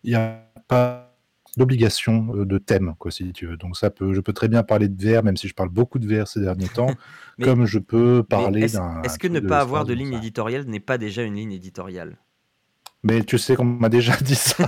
il 0.05 0.15
a 0.15 0.45
pas 0.69 1.15
d'obligation 1.57 2.35
euh, 2.35 2.45
de 2.45 2.59
thème, 2.59 2.95
quoi, 2.99 3.11
si 3.11 3.33
tu 3.33 3.47
veux. 3.47 3.57
Donc 3.57 3.77
ça 3.79 3.89
peut, 3.89 4.13
je 4.13 4.21
peux 4.21 4.35
très 4.35 4.49
bien 4.49 4.63
parler 4.63 4.89
de 4.89 5.03
VR, 5.03 5.23
même 5.23 5.39
si 5.39 5.49
je 5.49 5.55
parle 5.55 5.71
beaucoup 5.71 5.99
de 5.99 6.07
VR 6.07 6.29
ces 6.29 6.41
derniers 6.41 6.69
temps, 6.69 6.95
comme 7.43 7.65
je 7.65 7.79
peux 7.79 8.23
parler 8.23 8.67
d'un. 8.69 9.03
Est-ce 9.03 9.19
que 9.19 9.29
ne 9.29 9.41
pas 9.41 9.61
avoir 9.61 9.87
de 9.87 9.95
ligne 9.95 10.13
éditoriale 10.13 10.65
n'est 10.65 10.81
pas 10.81 10.99
déjà 10.99 11.23
une 11.23 11.35
ligne 11.35 11.53
éditoriale? 11.53 12.19
Mais 13.03 13.23
tu 13.23 13.39
sais 13.39 13.57
qu'on 13.57 13.65
m'a 13.65 13.89
déjà 13.89 14.17
dit 14.21 14.35
ça. 14.35 14.65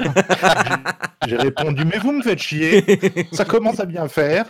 J'ai 1.27 1.37
répondu, 1.37 1.85
mais 1.85 1.99
vous 1.99 2.13
me 2.13 2.23
faites 2.23 2.39
chier. 2.39 2.85
Ça 3.33 3.45
commence 3.45 3.81
à 3.81 3.87
bien 3.87 4.09
faire. 4.09 4.47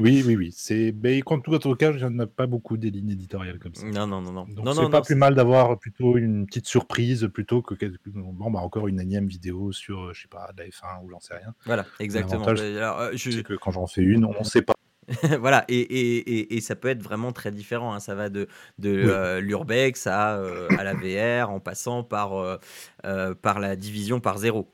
Oui, 0.00 0.22
oui, 0.26 0.36
oui. 0.36 0.54
C'est, 0.56 0.94
mais 1.02 1.20
en 1.26 1.40
tout 1.40 1.74
cas, 1.74 1.92
je 1.92 2.06
n'ai 2.06 2.26
pas 2.26 2.46
beaucoup 2.46 2.76
des 2.76 2.90
lignes 2.90 3.10
éditoriales 3.10 3.58
comme 3.58 3.74
ça. 3.74 3.86
Non, 3.86 4.06
non, 4.06 4.22
non, 4.22 4.32
non. 4.32 4.46
Donc 4.48 4.74
c'est 4.74 4.90
pas 4.90 5.02
plus 5.02 5.14
mal 5.14 5.34
d'avoir 5.34 5.78
plutôt 5.78 6.16
une 6.16 6.46
petite 6.46 6.66
surprise 6.66 7.28
plutôt 7.32 7.62
que 7.62 7.74
bon, 8.06 8.50
bah, 8.50 8.60
encore 8.60 8.88
une 8.88 9.00
énième 9.00 9.26
vidéo 9.26 9.72
sur, 9.72 10.12
je 10.14 10.22
sais 10.22 10.28
pas, 10.28 10.50
la 10.56 10.64
F1 10.64 11.04
ou 11.04 11.10
j'en 11.10 11.20
sais 11.20 11.34
rien. 11.34 11.54
Voilà, 11.66 11.84
exactement. 11.98 12.44
C'est 12.46 13.42
que 13.42 13.54
quand 13.54 13.70
j'en 13.70 13.86
fais 13.86 14.02
une, 14.02 14.24
on 14.24 14.38
ne 14.38 14.44
sait 14.44 14.62
pas. 14.62 14.74
voilà, 15.40 15.64
et, 15.68 15.78
et, 15.80 16.18
et, 16.38 16.56
et 16.56 16.60
ça 16.60 16.76
peut 16.76 16.88
être 16.88 17.02
vraiment 17.02 17.32
très 17.32 17.50
différent. 17.50 17.92
hein. 17.94 18.00
Ça 18.00 18.14
va 18.14 18.28
de, 18.28 18.46
de 18.78 18.90
Oui. 18.90 18.96
euh, 19.10 19.40
l'urbex 19.40 20.06
à, 20.06 20.36
euh, 20.36 20.68
à 20.76 20.84
la 20.84 20.94
VR, 20.94 21.50
en 21.50 21.60
passant 21.60 22.02
par, 22.04 22.34
euh, 22.38 22.58
euh, 23.04 23.34
par 23.34 23.58
la 23.60 23.76
division 23.76 24.20
par 24.20 24.38
zéro. 24.38 24.68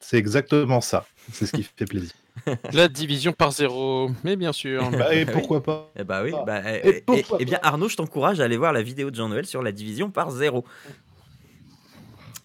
C'est 0.00 0.18
exactement 0.18 0.80
ça. 0.82 1.06
C'est 1.32 1.46
ce 1.46 1.52
qui 1.52 1.62
fait 1.62 1.86
plaisir. 1.86 2.12
La 2.74 2.86
division 2.88 3.32
par 3.32 3.50
zéro, 3.50 4.10
mais 4.22 4.36
bien 4.36 4.52
sûr. 4.52 4.90
Bah, 4.90 5.14
et 5.14 5.24
pourquoi 5.32 5.62
pas 5.62 5.90
Eh 5.98 6.04
bah 6.04 6.22
oui, 6.22 6.32
Ah. 6.36 6.42
bah, 6.44 6.62
eh, 6.66 6.88
Et 6.88 6.96
eh, 6.98 7.00
pourquoi 7.00 7.38
bien 7.38 7.58
Arnaud, 7.62 7.88
je 7.88 7.96
t'encourage 7.96 8.40
à 8.40 8.44
aller 8.44 8.58
voir 8.58 8.74
la 8.74 8.82
vidéo 8.82 9.10
de 9.10 9.16
Jean-Noël 9.16 9.46
sur 9.46 9.62
la 9.62 9.72
division 9.72 10.10
par 10.10 10.30
zéro. 10.30 10.64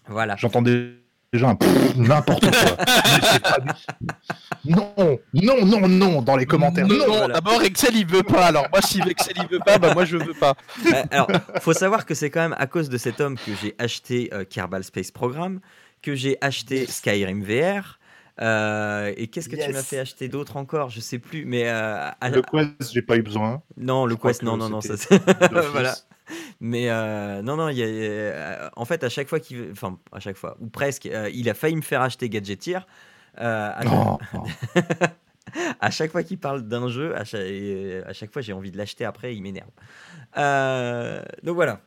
Voilà. 0.08 0.36
J'entendais 0.36 0.94
déjà 1.32 1.48
un 1.48 1.54
pfff, 1.54 1.96
n'importe 1.96 2.50
quoi. 2.50 2.76
Pas 2.76 3.56
Non, 4.64 5.18
non, 5.32 5.64
non, 5.64 5.88
non, 5.88 6.22
dans 6.22 6.36
les 6.36 6.46
commentaires. 6.46 6.86
Non, 6.86 6.96
Non, 6.96 7.06
non, 7.06 7.16
voilà. 7.18 7.34
d'abord 7.34 7.62
Excel 7.62 7.96
il 7.96 8.06
veut 8.06 8.22
pas. 8.22 8.46
Alors 8.46 8.66
moi 8.70 8.80
si 8.82 9.00
Excel 9.08 9.34
il 9.38 9.48
veut 9.48 9.58
pas, 9.64 9.78
bah 9.78 9.94
moi 9.94 10.04
je 10.04 10.16
veux 10.18 10.34
pas. 10.34 10.54
Euh, 10.86 11.02
alors, 11.10 11.28
faut 11.60 11.72
savoir 11.72 12.04
que 12.06 12.14
c'est 12.14 12.30
quand 12.30 12.40
même 12.40 12.56
à 12.58 12.66
cause 12.66 12.88
de 12.88 12.98
cet 12.98 13.20
homme 13.20 13.36
que 13.36 13.52
j'ai 13.60 13.74
acheté 13.78 14.30
euh, 14.32 14.44
Kerbal 14.44 14.84
Space 14.84 15.10
Program, 15.10 15.60
que 16.02 16.14
j'ai 16.14 16.36
acheté 16.40 16.86
Skyrim 16.86 17.42
VR. 17.42 17.98
Euh, 18.40 19.12
et 19.16 19.28
qu'est-ce 19.28 19.48
que 19.48 19.56
tu 19.56 19.72
m'as 19.72 19.82
fait 19.82 19.98
acheter 19.98 20.28
d'autre 20.28 20.56
encore? 20.56 20.88
Je 20.90 21.00
sais 21.00 21.18
plus, 21.18 21.44
mais 21.44 21.68
euh, 21.68 22.08
à- 22.20 22.30
Le 22.30 22.42
Quest, 22.42 22.92
j'ai 22.92 23.02
pas 23.02 23.16
eu 23.16 23.22
besoin. 23.22 23.62
non, 23.76 24.06
le 24.06 24.14
je 24.14 24.20
Quest, 24.20 24.40
que 24.40 24.46
non, 24.46 24.56
non, 24.56 24.68
non, 24.68 24.80
ça 24.80 24.94
voilà. 25.72 25.94
Mais 26.60 26.88
euh, 26.88 27.42
non, 27.42 27.56
non, 27.56 27.68
il 27.68 27.78
y 27.78 27.84
a, 27.84 28.70
en 28.76 28.84
fait, 28.84 29.04
à 29.04 29.08
chaque 29.08 29.28
fois 29.28 29.40
qu'il, 29.40 29.68
enfin, 29.72 29.98
à 30.12 30.20
chaque 30.20 30.36
fois, 30.36 30.56
ou 30.60 30.68
presque, 30.68 31.06
euh, 31.06 31.28
il 31.34 31.50
a 31.50 31.54
failli 31.54 31.76
me 31.76 31.82
faire 31.82 32.00
acheter 32.00 32.28
Gadgeteer. 32.28 32.86
Euh, 33.38 33.70
à, 33.74 33.84
Non, 33.84 34.18
à 35.80 35.90
chaque 35.90 36.10
fois 36.12 36.22
qu'il 36.22 36.38
parle 36.38 36.62
d'un 36.62 36.88
jeu, 36.88 37.14
à 37.16 37.24
chaque, 37.24 37.42
et, 37.42 38.02
à 38.06 38.12
chaque 38.12 38.32
fois 38.32 38.40
j'ai 38.42 38.52
envie 38.52 38.70
de 38.70 38.78
l'acheter 38.78 39.04
après, 39.04 39.34
il 39.34 39.42
m'énerve. 39.42 39.70
Euh, 40.38 41.22
donc 41.42 41.54
voilà. 41.54 41.80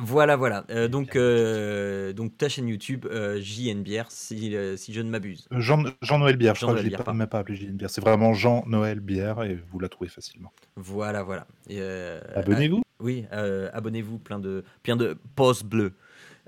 Voilà, 0.00 0.34
voilà. 0.36 0.64
Euh, 0.70 0.88
donc, 0.88 1.14
euh, 1.14 2.12
donc 2.12 2.36
ta 2.36 2.48
chaîne 2.48 2.66
YouTube, 2.68 3.06
euh, 3.08 3.40
JNBR, 3.40 4.06
si, 4.10 4.56
euh, 4.56 4.76
si 4.76 4.92
je 4.92 5.00
ne 5.00 5.08
m'abuse. 5.08 5.46
Jean- 5.52 5.84
Jean-Noël 6.02 6.36
Bière, 6.36 6.54
je 6.56 6.60
crois 6.62 6.74
que 6.74 6.78
Jean-Noël 6.80 6.80
je 6.80 6.84
l'ai 6.84 6.88
Bière, 6.90 6.98
pas, 6.98 7.04
pardon. 7.04 7.18
même 7.18 7.28
pas 7.28 7.38
appelé 7.38 7.66
Bière. 7.66 7.90
C'est 7.90 8.00
vraiment 8.00 8.34
Jean-Noël 8.34 8.98
Bière 9.00 9.42
et 9.44 9.54
vous 9.70 9.78
la 9.78 9.88
trouvez 9.88 10.10
facilement. 10.10 10.52
Voilà, 10.76 11.22
voilà. 11.22 11.46
Euh, 11.70 12.20
Abonnez-vous. 12.34 12.82
ah, 12.84 13.02
oui, 13.04 13.26
euh, 13.32 13.70
abonnez-vous, 13.72 14.18
plein 14.18 14.40
de, 14.40 14.64
plein 14.82 14.96
de 14.96 15.16
posts 15.36 15.64
bleus. 15.64 15.92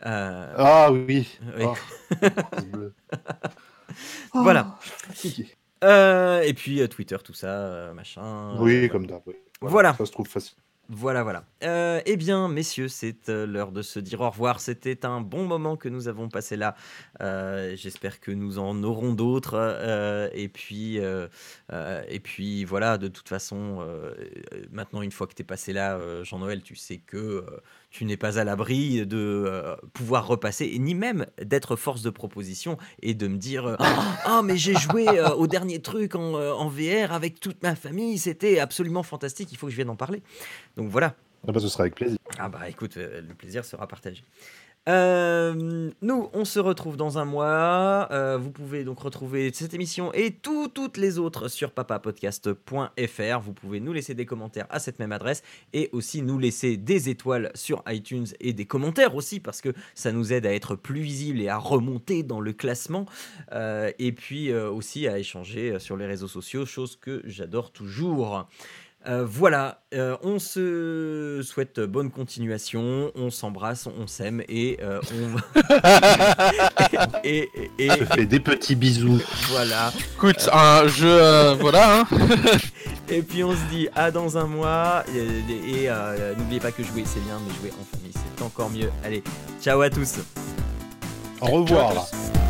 Euh, 0.05 0.53
Ah 0.57 0.91
oui. 0.93 1.29
oui. 1.57 1.65
C'est 2.21 2.71
bleu. 2.71 2.93
Voilà. 4.35 4.77
Ah. 5.09 5.85
Euh, 5.85 6.41
et 6.43 6.53
puis 6.55 6.81
euh, 6.81 6.89
Twitter, 6.89 7.17
tout 7.23 7.33
ça, 7.35 7.47
euh, 7.49 7.93
machin. 7.95 8.57
Oui, 8.59 8.87
euh, 8.87 8.89
comme 8.89 9.07
d'hab. 9.07 9.21
oui. 9.27 9.35
Voilà. 9.61 9.95
Ça 9.95 10.05
se 10.07 10.11
trouve 10.13 10.27
facile. 10.29 10.57
Voilà, 10.89 11.25
voilà. 11.25 11.45
Euh, 11.65 12.01
eh 12.07 12.17
bien, 12.17 12.47
messieurs, 12.49 12.87
c'est 12.87 13.29
euh, 13.29 13.45
l'heure 13.45 13.73
de 13.73 13.83
se 13.83 13.99
dire 13.99 14.21
au 14.21 14.31
revoir. 14.31 14.61
C'était 14.61 15.05
un 15.05 15.21
bon 15.21 15.45
moment 15.45 15.77
que 15.77 15.89
nous 15.89 16.07
avons 16.07 16.29
passé 16.29 16.57
là. 16.57 16.77
Euh, 17.21 17.75
J'espère 17.75 18.21
que 18.21 18.31
nous 18.31 18.61
en 18.61 18.85
aurons 18.85 19.13
d'autres. 19.13 19.57
et 20.33 20.49
puis, 20.49 20.99
et 20.99 22.21
puis, 22.21 22.65
voilà. 22.65 22.99
De 22.99 23.09
toute 23.09 23.29
façon, 23.29 23.85
maintenant, 24.71 25.03
une 25.03 25.11
fois 25.11 25.27
que 25.27 25.35
tu 25.35 25.43
es 25.43 25.45
passé 25.45 25.73
là, 25.73 25.99
Jean-Noël, 26.23 26.63
tu 26.63 26.77
sais 26.77 26.99
que 26.99 27.45
tu 27.91 28.05
n'es 28.05 28.17
pas 28.17 28.39
à 28.39 28.45
l'abri 28.45 29.07
de 29.07 29.17
euh, 29.17 29.77
pouvoir 29.93 30.27
repasser, 30.27 30.67
et 30.67 30.79
ni 30.79 30.95
même 30.95 31.27
d'être 31.43 31.77
force 31.77 32.03
de 32.03 32.11
proposition 32.11 32.77
et 33.03 33.15
de 33.15 33.29
me 33.29 33.37
dire 33.37 33.67
euh, 33.67 33.77
Ah, 34.25 34.43
mais 34.45 34.57
j'ai 34.57 34.75
joué 34.75 35.09
euh, 35.09 35.31
au 35.31 35.47
dernier 35.47 35.81
truc 35.81 36.15
en, 36.15 36.35
euh, 36.37 36.53
en 36.53 36.69
VR 36.69 37.13
avec 37.13 37.41
toute 37.41 37.63
ma 37.63 37.75
famille. 37.75 38.19
C'était 38.19 38.59
absolument 38.59 39.03
fantastique. 39.03 39.51
Il 39.53 39.59
faut 39.59 39.67
que 39.67 39.73
je 39.73 39.77
vienne 39.77 39.91
en 39.91 39.97
parler. 39.97 40.23
Donc 40.77 40.91
voilà. 40.91 41.15
Ah 41.49 41.53
bah, 41.53 41.61
ce 41.61 41.69
sera 41.69 41.83
avec 41.83 41.95
plaisir. 41.95 42.19
Ah 42.39 42.49
bah 42.49 42.69
écoute, 42.69 42.97
euh, 42.97 43.23
le 43.23 43.35
plaisir 43.35 43.65
sera 43.65 43.87
partagé. 43.87 44.25
Euh, 44.89 45.91
nous, 46.01 46.31
on 46.33 46.45
se 46.45 46.61
retrouve 46.61 46.97
dans 46.97 47.19
un 47.19 47.25
mois. 47.25 48.07
Euh, 48.13 48.39
vous 48.41 48.53
pouvez 48.53 48.85
donc 48.85 49.01
retrouver 49.01 49.51
cette 49.53 49.75
émission 49.75 50.13
et 50.13 50.31
tout- 50.31 50.69
toutes 50.69 50.97
les 50.97 51.19
autres 51.19 51.49
sur 51.49 51.73
papapodcast.fr. 51.73 53.41
Vous 53.41 53.53
pouvez 53.53 53.81
nous 53.81 53.93
laisser 53.93 54.15
des 54.15 54.27
commentaires 54.27 54.67
à 54.71 54.79
cette 54.79 55.01
même 55.01 55.11
adresse 55.11 55.43
et 55.73 55.89
aussi 55.93 56.23
nous 56.23 56.39
laisser 56.39 56.77
des 56.77 57.09
étoiles 57.09 57.51
sur 57.55 57.83
iTunes 57.89 58.27
et 58.39 58.53
des 58.53 58.67
commentaires 58.67 59.17
aussi 59.17 59.41
parce 59.41 59.61
que 59.61 59.73
ça 59.97 60.13
nous 60.13 60.33
aide 60.33 60.47
à 60.47 60.55
être 60.55 60.77
plus 60.77 61.01
visible 61.01 61.41
et 61.41 61.49
à 61.49 61.59
remonter 61.59 62.23
dans 62.23 62.41
le 62.41 62.53
classement. 62.53 63.07
Euh, 63.53 63.91
et 63.99 64.13
puis 64.13 64.53
aussi 64.55 65.09
à 65.09 65.19
échanger 65.19 65.81
sur 65.81 65.97
les 65.97 66.07
réseaux 66.07 66.29
sociaux, 66.29 66.65
chose 66.65 66.95
que 66.97 67.23
j'adore 67.25 67.73
toujours. 67.73 68.47
Euh, 69.09 69.25
voilà, 69.25 69.83
euh, 69.95 70.17
on 70.25 70.41
se 70.41 71.41
souhaite 71.45 71.79
bonne 71.79 72.11
continuation, 72.11 73.13
on 73.15 73.31
s'embrasse, 73.31 73.87
on 73.87 74.09
s'aime 74.09 74.43
et 74.49 74.79
euh, 74.83 75.01
on 75.15 75.61
et, 77.25 77.49
et- 77.79 77.89
fais 78.15 78.27
des 78.27 78.41
petits 78.41 78.75
bisous. 78.75 79.21
voilà. 79.51 79.93
Écoute, 80.17 80.49
un 80.53 80.89
jeu, 80.89 81.07
euh, 81.23 81.55
voilà. 81.55 82.01
Hein. 82.01 82.05
Et 83.09 83.23
puis 83.23 83.45
on 83.45 83.53
se 83.53 83.63
dit 83.71 83.87
à 83.95 84.11
dans 84.11 84.37
un 84.37 84.47
mois 84.49 85.05
et, 85.15 85.83
et, 85.85 85.89
euh, 85.89 86.35
n'oubliez 86.35 86.59
pas 86.59 86.73
que 86.73 86.83
jouer 86.83 87.05
c'est 87.07 87.21
bien, 87.25 87.39
mais 87.47 87.55
jouer 87.61 87.73
en 87.81 87.85
famille 87.97 88.13
c'est 88.13 88.43
encore 88.43 88.69
mieux. 88.69 88.91
Allez, 89.05 89.23
ciao 89.63 89.81
à 89.83 89.89
tous. 89.91 90.17
Au 91.41 91.47
revoir. 91.47 91.93
Ciao 91.93 92.01
à 92.03 92.07
tous. 92.11 92.46